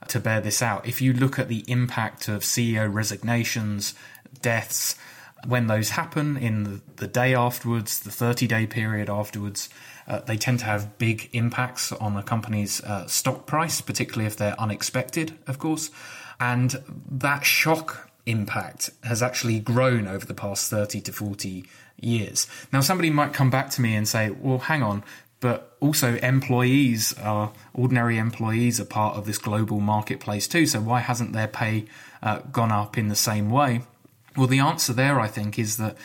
[0.09, 0.85] to bear this out.
[0.85, 3.95] If you look at the impact of CEO resignations,
[4.41, 4.95] deaths,
[5.45, 9.69] when those happen in the, the day afterwards, the 30 day period afterwards,
[10.07, 14.35] uh, they tend to have big impacts on a company's uh, stock price, particularly if
[14.35, 15.89] they're unexpected, of course.
[16.39, 16.75] And
[17.09, 21.65] that shock impact has actually grown over the past 30 to 40
[21.99, 22.47] years.
[22.71, 25.03] Now, somebody might come back to me and say, well, hang on,
[25.39, 30.65] but also employees are ordinary employees are part of this global marketplace too.
[30.65, 31.85] So why hasn't their pay
[32.21, 33.81] uh, gone up in the same way?
[34.37, 35.97] Well, the answer there, I think, is that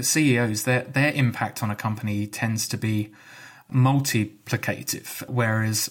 [0.00, 3.12] CEOs their their impact on a company tends to be
[3.72, 5.90] multiplicative, whereas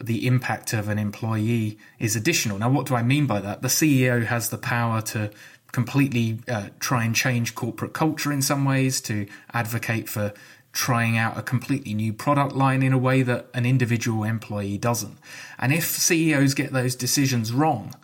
[0.00, 2.58] the impact of an employee is additional.
[2.58, 3.62] Now, what do I mean by that?
[3.62, 5.30] The CEO has the power to
[5.72, 10.32] completely uh, try and change corporate culture in some ways, to advocate for
[10.72, 15.18] trying out a completely new product line in a way that an individual employee doesn't.
[15.58, 17.94] And if CEOs get those decisions wrong,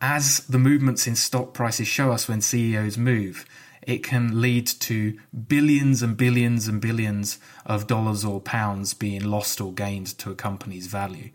[0.00, 3.46] as the movements in stock prices show us when CEOs move,
[3.86, 9.60] it can lead to billions and billions and billions of dollars or pounds being lost
[9.60, 11.30] or gained to a company's value.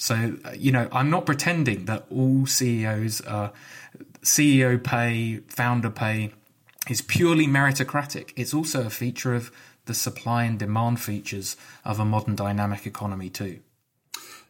[0.00, 3.52] So, uh, you know, I'm not pretending that all CEOs are
[4.22, 6.32] CEO pay, founder pay
[6.88, 8.32] is purely meritocratic.
[8.34, 9.52] It's also a feature of
[9.84, 13.60] the supply and demand features of a modern dynamic economy, too.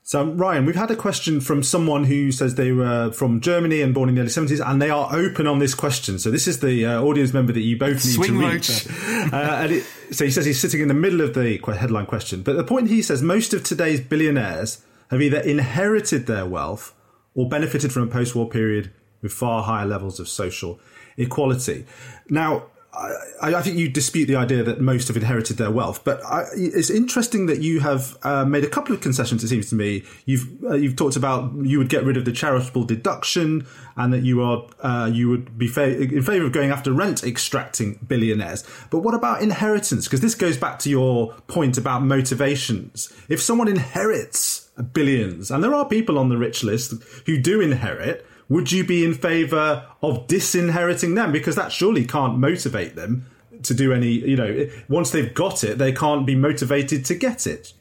[0.05, 3.92] So, Ryan, we've had a question from someone who says they were from Germany and
[3.92, 6.20] born in the early 70s, and they are open on this question.
[6.20, 8.86] So, this is the uh, audience member that you both need Swing to reach.
[9.32, 12.42] uh, and it, so, he says he's sitting in the middle of the headline question.
[12.42, 16.94] But the point he says most of today's billionaires have either inherited their wealth
[17.34, 18.92] or benefited from a post war period
[19.22, 20.80] with far higher levels of social
[21.16, 21.86] equality.
[22.28, 26.24] Now, I, I, think you dispute the idea that most have inherited their wealth, but
[26.24, 29.45] I, it's interesting that you have uh, made a couple of concessions.
[29.45, 32.32] It seems to me you've uh, you've talked about you would get rid of the
[32.32, 33.66] charitable deduction,
[33.97, 37.22] and that you are uh, you would be fa- in favour of going after rent
[37.22, 38.64] extracting billionaires.
[38.91, 40.07] But what about inheritance?
[40.07, 43.12] Because this goes back to your point about motivations.
[43.28, 46.95] If someone inherits billions, and there are people on the rich list
[47.26, 51.32] who do inherit would you be in favour of disinheriting them?
[51.32, 53.26] Because that surely can't motivate them
[53.62, 57.46] to do any, you know, once they've got it, they can't be motivated to get
[57.46, 57.72] it.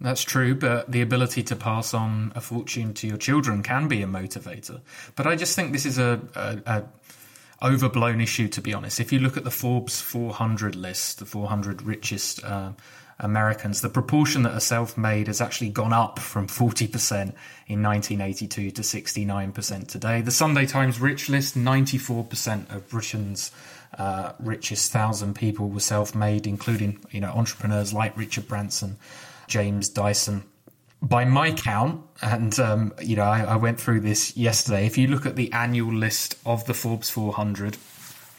[0.00, 4.02] That's true, but the ability to pass on a fortune to your children can be
[4.02, 4.80] a motivator.
[5.14, 6.84] But I just think this is a, a, a
[7.62, 9.00] overblown issue, to be honest.
[9.00, 12.72] If you look at the Forbes 400 list, the 400 richest uh,
[13.18, 17.32] Americans, the proportion that are self made has actually gone up from 40%
[17.66, 20.20] in 1982 to 69% today.
[20.20, 23.52] The Sunday Times Rich List 94% of Britain's
[23.98, 28.96] uh, richest thousand people were self made, including you know entrepreneurs like Richard Branson,
[29.46, 30.42] James Dyson.
[31.00, 34.86] by my count, and um, you know, I, I, went through this yesterday.
[34.86, 37.76] If you look at the annual list of the Forbes 400,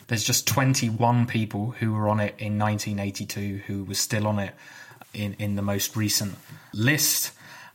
[0.07, 4.53] there's just 21 people who were on it in 1982 who were still on it
[5.13, 6.35] in in the most recent
[6.73, 7.31] list.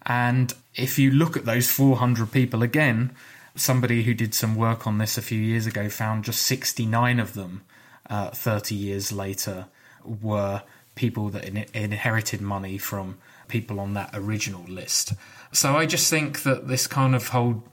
[0.06, 3.12] And if you look at those 400 people again,
[3.54, 7.34] somebody who did some work on this a few years ago found just 69 of
[7.34, 7.62] them,
[8.08, 9.66] uh, 30 years later,
[10.04, 10.62] were
[10.94, 13.18] people that in- inherited money from
[13.48, 15.12] people on that original list.
[15.52, 17.64] So I just think that this kind of whole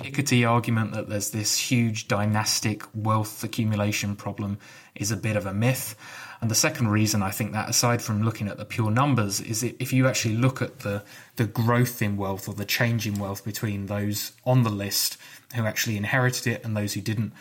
[0.00, 4.58] Piketty argument that there's this huge dynastic wealth accumulation problem
[4.94, 5.94] is a bit of a myth.
[6.40, 9.62] And the second reason I think that, aside from looking at the pure numbers, is
[9.62, 11.02] if you actually look at the,
[11.36, 15.18] the growth in wealth or the change in wealth between those on the list
[15.54, 17.34] who actually inherited it and those who didn't,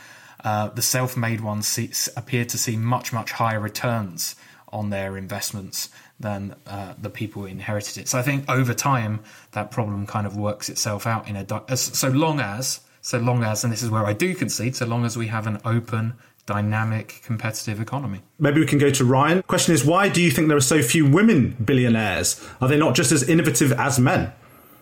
[0.43, 4.35] uh, the self made ones see, appear to see much, much higher returns
[4.71, 5.89] on their investments
[6.19, 8.07] than uh, the people who inherited it.
[8.07, 11.81] So I think over time that problem kind of works itself out in a as,
[11.81, 15.05] so long as so long as and this is where I do concede so long
[15.05, 16.13] as we have an open
[16.45, 18.21] dynamic competitive economy.
[18.39, 19.43] Maybe we can go to Ryan.
[19.43, 22.43] Question is why do you think there are so few women billionaires?
[22.59, 24.33] Are they not just as innovative as men?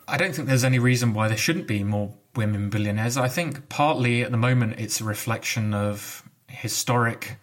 [0.08, 3.18] I don't think there's any reason why there shouldn't be more women billionaires.
[3.18, 7.38] I think partly at the moment it's a reflection of historic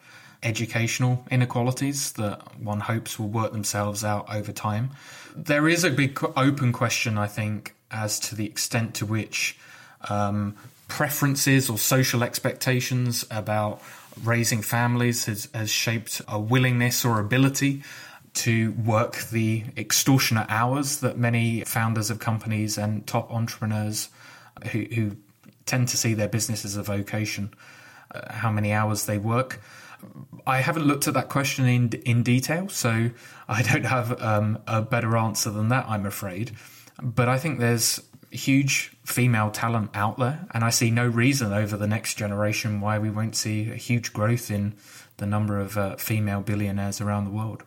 [0.44, 4.90] educational inequalities that one hopes will work themselves out over time.
[5.34, 9.58] There is a big open question, I think, as to the extent to which
[10.08, 10.54] um,
[10.88, 13.82] preferences or social expectations about
[14.22, 17.82] raising families has, has shaped a willingness or ability
[18.34, 24.08] to work the extortionate hours that many founders of companies and top entrepreneurs
[24.70, 25.16] who, who
[25.66, 27.52] tend to see their business as a vocation,
[28.14, 29.60] uh, how many hours they work.
[30.46, 33.10] I haven't looked at that question in in detail, so
[33.48, 35.86] I don't have um, a better answer than that.
[35.88, 36.52] I'm afraid,
[37.02, 38.00] but I think there's
[38.30, 42.98] huge female talent out there, and I see no reason over the next generation why
[42.98, 44.74] we won't see a huge growth in
[45.16, 47.62] the number of uh, female billionaires around the world.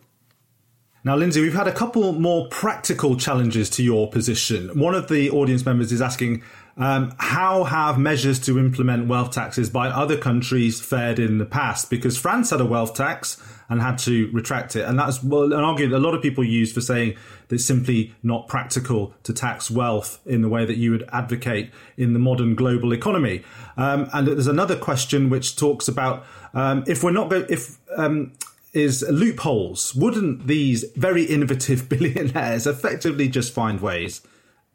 [1.03, 4.77] Now, Linsey, we've had a couple more practical challenges to your position.
[4.77, 6.43] One of the audience members is asking
[6.77, 11.89] um, how have measures to implement wealth taxes by other countries fared in the past?
[11.89, 14.83] Because France had a wealth tax and had to retract it.
[14.83, 17.15] And that's well, an argument a lot of people use for saying
[17.47, 21.71] that it's simply not practical to tax wealth in the way that you would advocate
[21.97, 23.43] in the modern global economy.
[23.75, 28.33] Um, and there's another question which talks about um, if we're not going, if, um,
[28.73, 29.95] is loopholes.
[29.95, 34.21] Wouldn't these very innovative billionaires effectively just find ways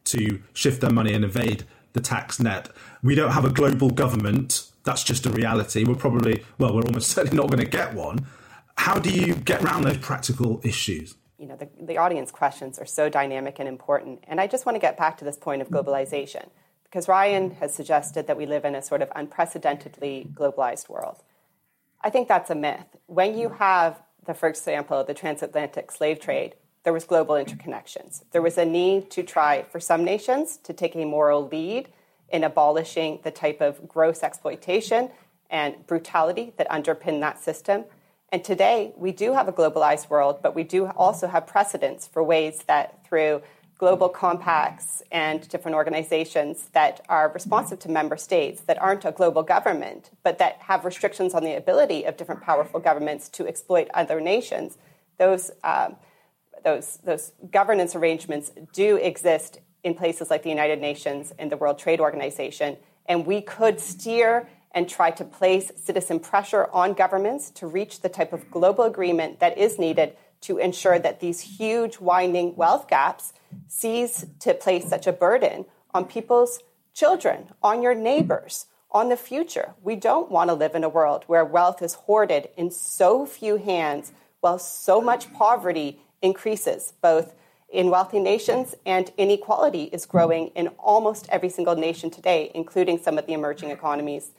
[0.05, 2.68] to shift their money and evade the tax net.
[3.03, 4.70] We don't have a global government.
[4.84, 5.84] That's just a reality.
[5.84, 8.26] We're probably, well, we're almost certainly not going to get one.
[8.76, 11.14] How do you get around those practical issues?
[11.38, 14.24] You know, the, the audience questions are so dynamic and important.
[14.26, 16.49] And I just want to get back to this point of globalization
[16.84, 21.22] because Ryan has suggested that we live in a sort of unprecedentedly globalized world.
[22.03, 22.97] I think that's a myth.
[23.07, 26.55] When you have the, for example, the transatlantic slave trade,
[26.85, 28.22] there was global interconnections.
[28.33, 31.89] There was a need to try for some nations to take a moral lead
[32.28, 35.11] in abolishing the type of gross exploitation
[35.51, 37.85] and brutality that underpin that system.
[38.30, 42.22] And today, we do have a globalized world, but we do also have precedents for
[42.22, 43.43] ways that through
[43.76, 49.43] global compacts and different organizations that are responsive to member states that aren't a global
[49.43, 54.20] government, but that have restrictions on the ability of different powerful governments to exploit other
[54.20, 54.78] nations,
[55.18, 55.97] those um,
[56.65, 61.79] those, those governance arrangements do exist in places like the United Nations and the World
[61.79, 62.77] Trade Organization.
[63.07, 68.09] And we could steer and try to place citizen pressure on governments to reach the
[68.09, 73.33] type of global agreement that is needed to ensure that these huge winding wealth gaps
[73.69, 76.61] cease to place such a burden on people's
[76.95, 79.75] children, on your neighbors, on the future.
[79.83, 83.57] We don't want to live in a world where wealth is hoarded in so few
[83.57, 87.35] hands while so much poverty increases, both
[87.73, 93.18] in wealthy nations and inequality is growing in almost every single nation today, including some
[93.18, 94.33] of the emerging economies,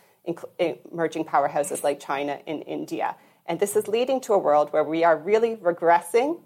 [0.59, 3.15] eh, emerging powerhouses like China and India.
[3.47, 6.39] And this is leading to a world where we are really regressing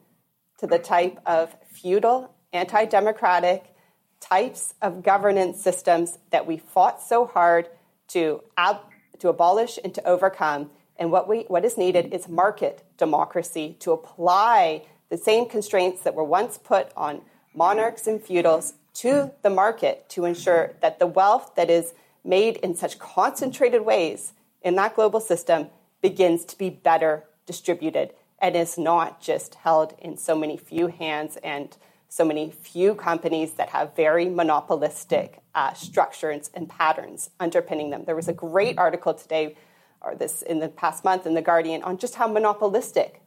[0.60, 3.76] to the type of feudal, anti democratic
[4.20, 7.68] types of governance systems that we fought so hard
[8.08, 8.82] to, ab-
[9.20, 10.72] to abolish and to overcome.
[10.98, 16.16] And what, we, what is needed is market democracy to apply the same constraints that
[16.16, 17.22] were once put on
[17.54, 21.94] monarchs and feudals to the market to ensure that the wealth that is
[22.24, 25.68] made in such concentrated ways in that global system
[26.02, 31.38] begins to be better distributed and is not just held in so many few hands
[31.44, 31.78] and
[32.10, 38.04] so many few companies that have very monopolistic uh, structures and patterns underpinning them.
[38.06, 39.56] There was a great article today,
[40.02, 43.22] or this in the past month in The Guardian, on just how monopolistic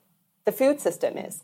[0.44, 1.42] the food system is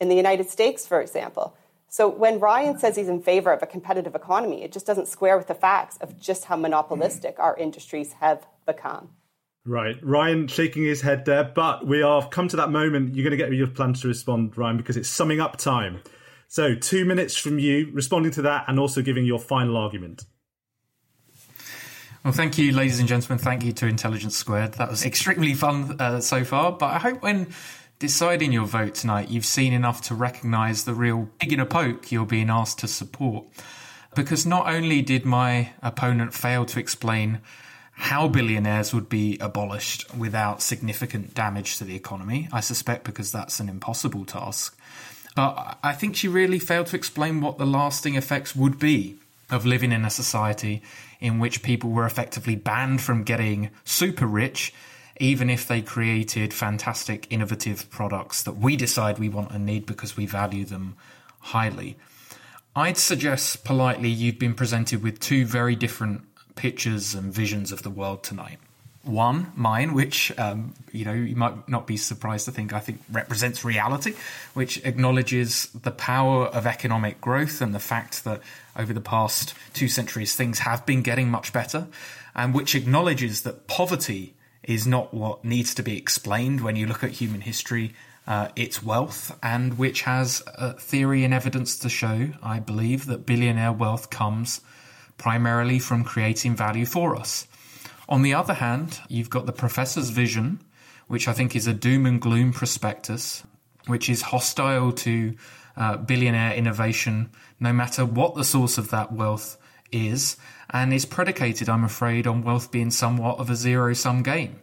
[0.00, 1.56] in the United States, for example.
[1.88, 5.38] So when Ryan says he's in favor of a competitive economy, it just doesn't square
[5.38, 9.10] with the facts of just how monopolistic our industries have become.
[9.64, 9.96] Right.
[10.02, 13.14] Ryan shaking his head there, but we have come to that moment.
[13.14, 16.00] You're going to get your plan to respond, Ryan, because it's summing up time.
[16.48, 20.24] So, two minutes from you responding to that and also giving your final argument.
[22.24, 23.38] Well, thank you, ladies and gentlemen.
[23.38, 24.74] Thank you to Intelligence Squared.
[24.74, 26.72] That was extremely fun uh, so far.
[26.72, 27.48] But I hope when
[27.98, 32.10] deciding your vote tonight, you've seen enough to recognise the real pig in a poke
[32.10, 33.44] you're being asked to support.
[34.14, 37.40] Because not only did my opponent fail to explain
[37.96, 43.60] how billionaires would be abolished without significant damage to the economy, I suspect because that's
[43.60, 44.78] an impossible task.
[45.36, 49.18] But I think she really failed to explain what the lasting effects would be
[49.50, 50.82] of living in a society
[51.20, 54.72] in which people were effectively banned from getting super rich,
[55.18, 60.16] even if they created fantastic, innovative products that we decide we want and need because
[60.16, 60.96] we value them
[61.38, 61.96] highly.
[62.76, 66.22] I'd suggest politely you've been presented with two very different
[66.56, 68.58] pictures and visions of the world tonight.
[69.04, 73.00] One, mine, which um, you know you might not be surprised to think I think
[73.12, 74.14] represents reality,
[74.54, 78.40] which acknowledges the power of economic growth and the fact that
[78.76, 81.86] over the past two centuries things have been getting much better,
[82.34, 84.34] and which acknowledges that poverty
[84.64, 87.94] is not what needs to be explained when you look at human history.
[88.26, 90.42] Uh, its wealth, and which has
[90.78, 94.62] theory and evidence to show, I believe, that billionaire wealth comes
[95.18, 97.46] primarily from creating value for us.
[98.08, 100.60] On the other hand, you've got the professor's vision,
[101.06, 103.42] which I think is a doom and gloom prospectus,
[103.86, 105.34] which is hostile to
[105.76, 109.58] uh, billionaire innovation, no matter what the source of that wealth
[109.92, 110.36] is,
[110.70, 114.60] and is predicated, I'm afraid, on wealth being somewhat of a zero sum game.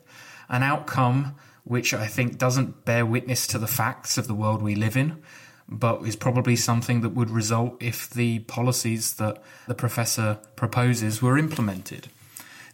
[0.49, 4.75] An outcome which I think doesn't bear witness to the facts of the world we
[4.75, 5.21] live in,
[5.69, 11.37] but is probably something that would result if the policies that the professor proposes were
[11.37, 12.09] implemented.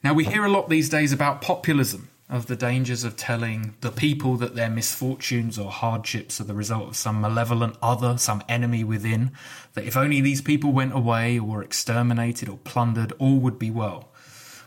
[0.04, 3.92] Now, we hear a lot these days about populism, of the dangers of telling the
[3.92, 8.84] people that their misfortunes or hardships are the result of some malevolent other, some enemy
[8.84, 9.32] within,
[9.76, 13.72] that if only these people went away or were exterminated or plundered, all would be
[13.72, 14.10] well.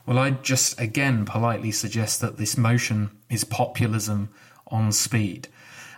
[0.07, 4.31] Well, I'd just again politely suggest that this motion is populism
[4.69, 5.49] on speed.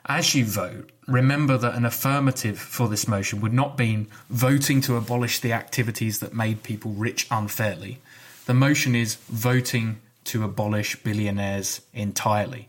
[0.06, 4.96] As you vote, remember that an affirmative for this motion would not mean voting to
[4.96, 8.00] abolish the activities that made people rich unfairly.
[8.46, 12.68] The motion is voting to abolish billionaires entirely.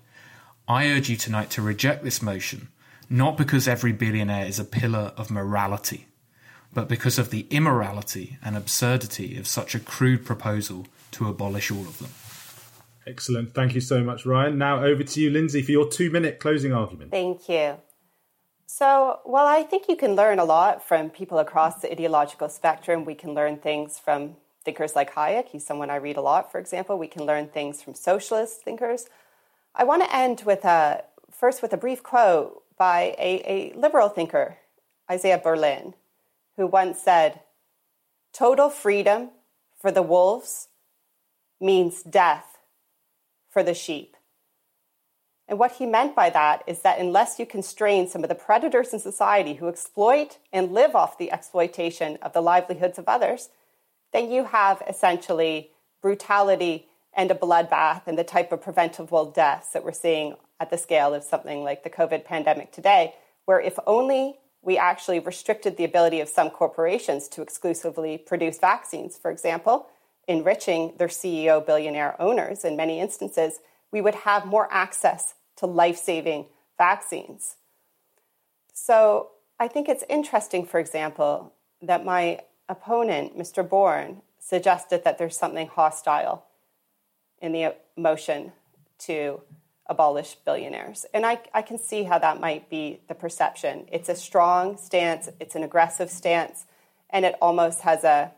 [0.68, 2.70] I urge you tonight to reject this motion,
[3.10, 6.08] not because every billionaire is a pillar of morality,
[6.74, 11.82] but because of the immorality and absurdity of such a crude proposal to abolish all
[11.82, 12.10] of them.
[13.06, 13.54] Excellent.
[13.54, 14.58] Thank you so much, Ryan.
[14.58, 17.12] Now over to you, Linsey, for your two minute closing argument.
[17.12, 17.78] Thank you.
[18.66, 23.06] So, well, I think you can learn a lot from people across the ideological spectrum.
[23.06, 25.49] We can learn things from thinkers like Hayek.
[25.49, 26.97] He's someone I read a lot, for example.
[26.97, 29.07] We can learn things from socialist thinkers.
[29.76, 34.09] I want to end with a first with a brief quote by a, a liberal
[34.09, 34.57] thinker,
[35.09, 35.93] Isaiah Berlin,
[36.57, 37.41] who once said,
[38.34, 39.30] Total freedom
[39.80, 40.70] for the wolves
[41.59, 42.57] means death
[43.49, 44.16] for the sheep.
[45.47, 48.93] And what he meant by that is that unless you constrain some of the predators
[48.93, 53.49] in society who exploit and live off the exploitation of the livelihoods of others,
[54.14, 59.84] then you have essentially brutality and a bloodbath and the type of preventable deaths that
[59.84, 63.14] we're seeing at the scale of something like the COVID pandemic today,
[63.45, 69.18] where if only we actually restricted the ability of some corporations to exclusively produce vaccines,
[69.18, 69.88] for example,
[70.28, 73.59] enriching their CEO billionaire owners in many instances,
[73.91, 76.45] we would have more access to life saving
[76.78, 77.57] vaccines.
[78.74, 82.39] So I think it's interesting, for example, that my
[82.70, 83.68] opponent, Mr.
[83.68, 86.45] Bourne, suggested that there's something hostile
[87.41, 88.51] in the motion
[88.99, 89.41] to
[89.88, 91.05] abolish billionaires.
[91.14, 93.86] And I, I can see how that might be the perception.
[93.91, 96.66] It's a strong stance, it's an aggressive stance,
[97.09, 98.32] and it almost has a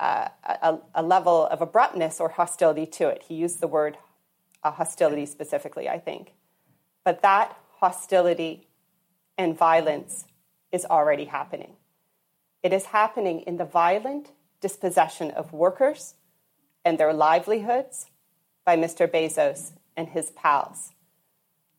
[0.00, 3.24] a, a, level of abruptness or hostility to it.
[3.28, 3.96] He used the word
[4.62, 6.32] uh, hostility specifically, I think.
[7.04, 8.66] But that hostility
[9.38, 10.24] and violence
[10.72, 11.74] is already happening.
[12.64, 14.30] It is happening in the violent
[14.62, 16.14] dispossession of workers
[16.82, 18.06] and their livelihoods
[18.64, 19.06] by Mr.
[19.06, 20.92] Bezos and his pals.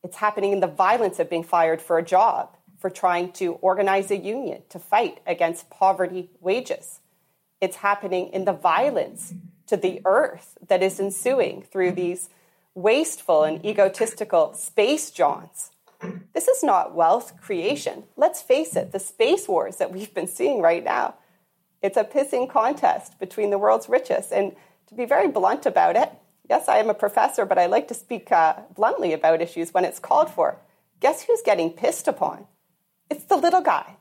[0.03, 4.11] It's happening in the violence of being fired for a job for trying to organize
[4.11, 6.99] a union to fight against poverty wages.
[7.59, 9.33] It's happening in the violence
[9.65, 12.29] to the earth that is ensuing through these
[12.75, 15.71] wasteful and egotistical space jaunts.
[16.33, 18.03] This is not wealth creation.
[18.15, 21.15] Let's face it, the space wars that we've been seeing right now,
[21.81, 24.31] it's a pissing contest between the world's richest.
[24.31, 24.55] And
[24.87, 26.11] to be very blunt about it,
[26.49, 29.85] yes, I am a professor, but I like to speak uh, bluntly about issues when
[29.85, 30.57] it's called for.
[30.99, 32.47] Guess who's getting pissed upon?
[33.09, 33.97] It's the little guy.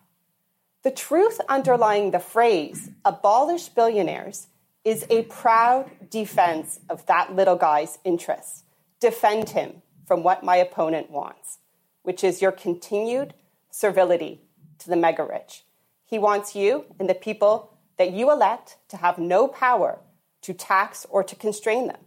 [0.83, 4.49] The truth underlying the phrase abolish billionaires
[4.85, 8.65] is a proud defense of that little guy's interests.
[9.01, 11.59] Defend him from what my opponent wants,
[12.05, 13.35] which is your continued
[13.71, 14.41] servility
[14.79, 15.65] to the mega rich.
[16.05, 19.99] He wants you and the people that you elect to have no power
[20.43, 22.01] to tax or to constrain them.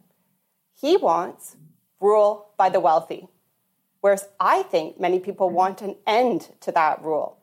[0.79, 1.57] He wants
[1.99, 3.27] rule by the wealthy,
[3.99, 7.39] whereas I think many people want an end to that rule.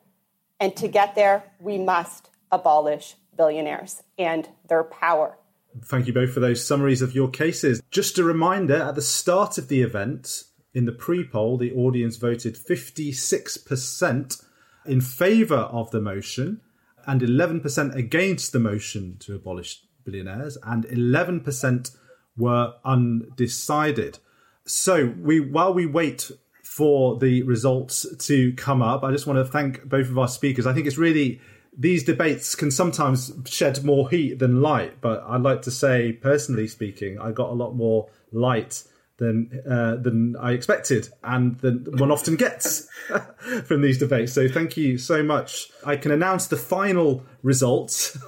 [0.60, 5.36] And to get there, we must abolish billionaires and their power.
[5.82, 7.82] Thank you both for those summaries of your cases.
[7.90, 10.44] Just a reminder at the start of the event,
[10.74, 14.44] in the pre poll, the audience voted 56%
[14.86, 16.60] in favour of the motion
[17.06, 21.96] and 11% against the motion to abolish billionaires, and 11%
[22.36, 24.18] were undecided.
[24.66, 26.30] So, we while we wait
[26.62, 30.66] for the results to come up, I just want to thank both of our speakers.
[30.66, 31.40] I think it's really
[31.76, 36.68] these debates can sometimes shed more heat than light, but I'd like to say, personally
[36.68, 38.84] speaking, I got a lot more light
[39.18, 42.88] than uh, than I expected, and than one often gets
[43.64, 44.32] from these debates.
[44.32, 45.70] So thank you so much.
[45.84, 48.18] I can announce the final results,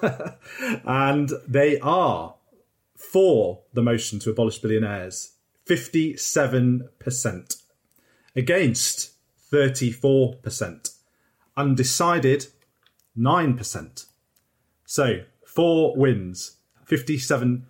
[0.85, 2.35] and they are
[2.97, 5.33] for the motion to abolish billionaires,
[5.65, 7.57] fifty-seven percent,
[8.35, 9.13] against
[9.51, 10.91] thirty-for percent,
[11.57, 12.47] undecided
[13.17, 14.07] 9%.
[14.85, 16.57] So, four wins,
[16.89, 17.63] 57%.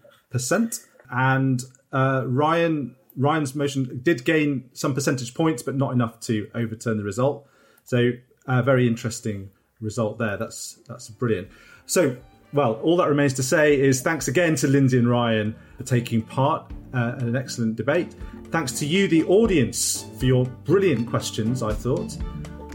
[1.10, 1.62] And
[1.92, 7.04] uh, Ryan Ryan's motion did gain some percentage points, but not enough to overturn the
[7.04, 7.46] result.
[7.84, 8.12] So,
[8.46, 9.50] a very interesting
[9.80, 10.36] result there.
[10.36, 11.48] That's that's brilliant.
[11.86, 12.16] So,
[12.52, 16.22] well, all that remains to say is thanks again to Linsey and Ryan for taking
[16.22, 18.14] part uh, in an excellent debate.
[18.50, 21.62] Thanks to you, the audience, for your brilliant questions.
[21.62, 22.16] I thought.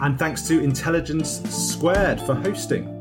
[0.01, 3.00] And thanks to Intelligence Squared for hosting.